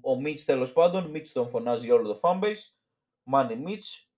ο 0.00 0.20
Μίτς 0.20 0.44
τέλος 0.44 0.72
πάντων, 0.72 1.10
Μίτς 1.10 1.32
τον 1.32 1.48
φωνάζει 1.48 1.84
για 1.84 1.94
όλο 1.94 2.08
το 2.08 2.20
fanbase. 2.22 2.72
Money 3.22 3.56
Μίτς, 3.56 4.11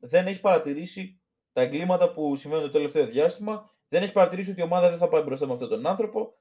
δεν 0.00 0.26
έχει 0.26 0.40
παρατηρήσει 0.40 1.20
τα 1.52 1.60
εγκλήματα 1.60 2.12
που 2.12 2.36
συμβαίνουν 2.36 2.64
το 2.64 2.70
τελευταίο 2.70 3.06
διάστημα. 3.06 3.70
Δεν 3.88 4.02
έχει 4.02 4.12
παρατηρήσει 4.12 4.50
ότι 4.50 4.60
η 4.60 4.62
ομάδα 4.62 4.88
δεν 4.88 4.98
θα 4.98 5.08
πάει 5.08 5.22
μπροστά 5.22 5.46
με 5.46 5.52
αυτόν 5.52 5.68
τον 5.68 5.86
άνθρωπο. 5.86 6.34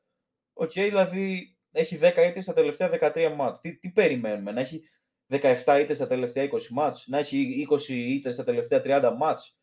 OK, 0.53 0.69
okay, 0.69 0.87
δηλαδή 0.87 1.57
έχει 1.71 1.99
10 2.01 2.13
ήττες 2.27 2.43
στα 2.43 2.53
τελευταία 2.53 3.11
13 3.13 3.33
ματς. 3.35 3.59
Τι, 3.59 3.77
τι 3.77 3.89
περιμένουμε, 3.89 4.51
να 4.51 4.59
έχει 4.59 4.81
17 5.29 5.79
ήττες 5.81 5.95
στα 5.95 6.05
τελευταία 6.05 6.49
20 6.51 6.67
ματς, 6.69 7.07
να 7.07 7.17
έχει 7.17 7.67
20 7.69 7.89
ήττες 7.89 8.33
στα 8.33 8.43
τελευταία 8.43 8.81
30 8.85 9.15
ματς. 9.17 9.57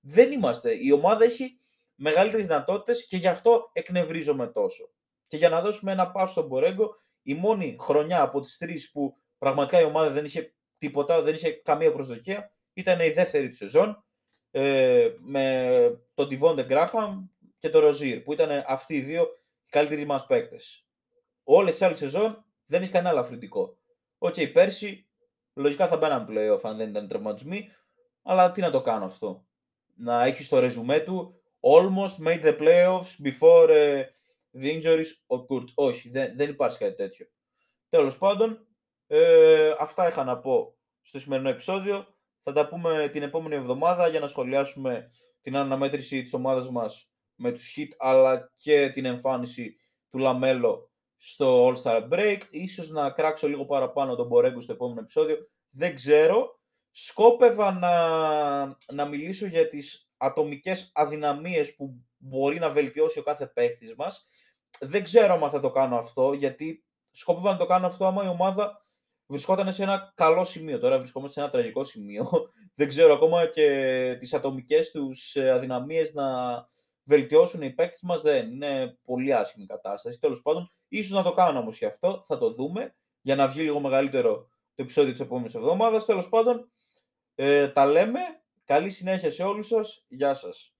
Δεν 0.00 0.32
είμαστε. 0.32 0.76
Η 0.84 0.92
ομάδα 0.92 1.24
έχει 1.24 1.60
μεγαλύτερες 1.94 2.46
δυνατότητες 2.46 3.06
και 3.06 3.16
γι' 3.16 3.28
αυτό 3.28 3.70
εκνευρίζομαι 3.72 4.46
τόσο. 4.46 4.90
Και 5.26 5.36
για 5.36 5.48
να 5.48 5.60
δώσουμε 5.60 5.92
ένα 5.92 6.10
πάσο 6.10 6.32
στον 6.32 6.46
Μπορέγκο, 6.46 6.94
η 7.22 7.34
μόνη 7.34 7.76
χρονιά 7.80 8.22
από 8.22 8.40
τις 8.40 8.56
τρεις 8.56 8.90
που 8.90 9.16
πραγματικά 9.38 9.80
η 9.80 9.84
ομάδα 9.84 10.10
δεν 10.10 10.24
είχε 10.24 10.54
τίποτα, 10.78 11.22
δεν 11.22 11.34
είχε 11.34 11.50
καμία 11.50 11.92
προσδοκία, 11.92 12.52
ήταν 12.72 13.00
η 13.00 13.10
δεύτερη 13.10 13.48
του 13.48 13.56
σεζόν 13.56 14.04
ε, 14.50 15.10
με 15.18 16.04
τον 16.14 16.28
Ντεβόντε 16.28 16.64
Γκράχαμ 16.64 17.26
και 17.58 17.68
τον 17.68 17.80
Ροζίρ, 17.80 18.22
που 18.22 18.32
ήταν 18.32 18.64
αυτοί 18.66 18.94
οι 18.94 19.00
δύο 19.00 19.22
οι 19.64 19.68
καλύτεροι 19.70 20.04
μας 20.04 20.26
παίκτες. 20.26 20.86
Όλες 21.42 21.72
τις 21.72 21.82
άλλες 21.82 21.98
σεζόν 21.98 22.44
δεν 22.66 22.82
είχε 22.82 22.90
κανένα 22.90 23.10
ελαφρυντικό. 23.10 23.78
OK, 24.18 24.34
okay, 24.34 24.52
πέρσι 24.52 25.06
λογικά 25.54 25.88
θα 25.88 25.96
μπαίναν 25.96 26.26
playoff 26.30 26.60
αν 26.62 26.76
δεν 26.76 26.88
ήταν 26.88 27.08
τραυματισμοί, 27.08 27.68
αλλά 28.22 28.52
τι 28.52 28.60
να 28.60 28.70
το 28.70 28.80
κάνω 28.80 29.04
αυτό. 29.04 29.46
Να 29.94 30.24
έχεις 30.24 30.46
στο 30.46 30.58
ρεζουμέ 30.58 31.00
του 31.00 31.42
almost 31.60 32.26
made 32.26 32.44
the 32.44 32.58
playoffs 32.58 33.20
before 33.22 33.68
uh, 33.68 34.02
the 34.60 34.80
injuries 34.80 35.10
occurred. 35.26 35.68
Όχι, 35.74 36.10
δεν, 36.10 36.36
δεν 36.36 36.48
υπάρχει 36.50 36.78
κάτι 36.78 36.94
τέτοιο. 36.94 37.26
Τέλος 37.88 38.18
πάντων, 38.18 38.66
ε, 39.06 39.74
αυτά 39.78 40.08
είχα 40.08 40.24
να 40.24 40.38
πω 40.38 40.74
στο 41.02 41.18
σημερινό 41.18 41.48
επεισόδιο. 41.48 42.11
Θα 42.42 42.52
τα 42.52 42.68
πούμε 42.68 43.08
την 43.12 43.22
επόμενη 43.22 43.54
εβδομάδα 43.54 44.08
για 44.08 44.20
να 44.20 44.26
σχολιάσουμε 44.26 45.10
την 45.40 45.56
αναμέτρηση 45.56 46.22
της 46.22 46.34
ομάδας 46.34 46.70
μας 46.70 47.10
με 47.34 47.52
τους 47.52 47.74
Heat 47.76 47.88
αλλά 47.98 48.50
και 48.54 48.90
την 48.90 49.04
εμφάνιση 49.04 49.76
του 50.08 50.18
Λαμέλο 50.18 50.90
στο 51.16 51.68
All-Star 51.68 52.08
Break. 52.08 52.38
Ίσως 52.50 52.88
να 52.88 53.10
κράξω 53.10 53.48
λίγο 53.48 53.64
παραπάνω 53.64 54.14
τον 54.14 54.26
Μπορέγκο 54.26 54.60
στο 54.60 54.72
επόμενο 54.72 55.00
επεισόδιο. 55.00 55.36
Δεν 55.70 55.94
ξέρω. 55.94 56.60
Σκόπευα 56.90 57.72
να, 57.72 57.96
να 58.92 59.04
μιλήσω 59.08 59.46
για 59.46 59.68
τις 59.68 60.10
ατομικές 60.16 60.90
αδυναμίες 60.94 61.74
που 61.74 61.94
μπορεί 62.16 62.58
να 62.58 62.70
βελτιώσει 62.70 63.18
ο 63.18 63.22
κάθε 63.22 63.46
παίκτης 63.46 63.94
μας. 63.94 64.26
Δεν 64.80 65.04
ξέρω 65.04 65.34
αν 65.34 65.50
θα 65.50 65.60
το 65.60 65.70
κάνω 65.70 65.96
αυτό, 65.96 66.32
γιατί 66.32 66.84
σκόπευα 67.10 67.52
να 67.52 67.58
το 67.58 67.66
κάνω 67.66 67.86
αυτό 67.86 68.06
άμα 68.06 68.24
η 68.24 68.28
ομάδα 68.28 68.80
βρισκόταν 69.32 69.72
σε 69.72 69.82
ένα 69.82 70.12
καλό 70.14 70.44
σημείο. 70.44 70.78
Τώρα 70.78 70.98
βρισκόμαστε 70.98 71.34
σε 71.34 71.40
ένα 71.40 71.50
τραγικό 71.50 71.84
σημείο. 71.84 72.30
Δεν 72.78 72.88
ξέρω 72.88 73.14
ακόμα 73.14 73.46
και 73.46 74.16
τις 74.18 74.34
ατομικές 74.34 74.90
τους 74.90 75.36
ε, 75.36 75.50
αδυναμίες 75.50 76.12
να 76.12 76.24
βελτιώσουν 77.04 77.62
οι 77.62 77.70
παίκτες 77.70 78.00
μας. 78.02 78.22
Δεν 78.22 78.50
είναι 78.50 78.98
πολύ 79.04 79.34
άσχημη 79.34 79.66
κατάσταση. 79.66 80.18
Τέλος 80.18 80.42
πάντων, 80.42 80.72
ίσως 80.88 81.10
να 81.10 81.22
το 81.22 81.32
κάνω 81.32 81.58
όμως 81.58 81.78
και 81.78 81.86
αυτό. 81.86 82.24
Θα 82.26 82.38
το 82.38 82.50
δούμε 82.50 82.94
για 83.20 83.34
να 83.34 83.48
βγει 83.48 83.62
λίγο 83.62 83.80
μεγαλύτερο 83.80 84.48
το 84.74 84.82
επεισόδιο 84.82 85.12
της 85.12 85.20
επόμενης 85.20 85.54
εβδομάδας. 85.54 86.04
Τέλος 86.04 86.28
πάντων, 86.28 86.72
ε, 87.34 87.68
τα 87.68 87.86
λέμε. 87.86 88.20
Καλή 88.64 88.90
συνέχεια 88.90 89.30
σε 89.30 89.42
όλους 89.42 89.66
σας. 89.66 90.04
Γεια 90.08 90.34
σας. 90.34 90.71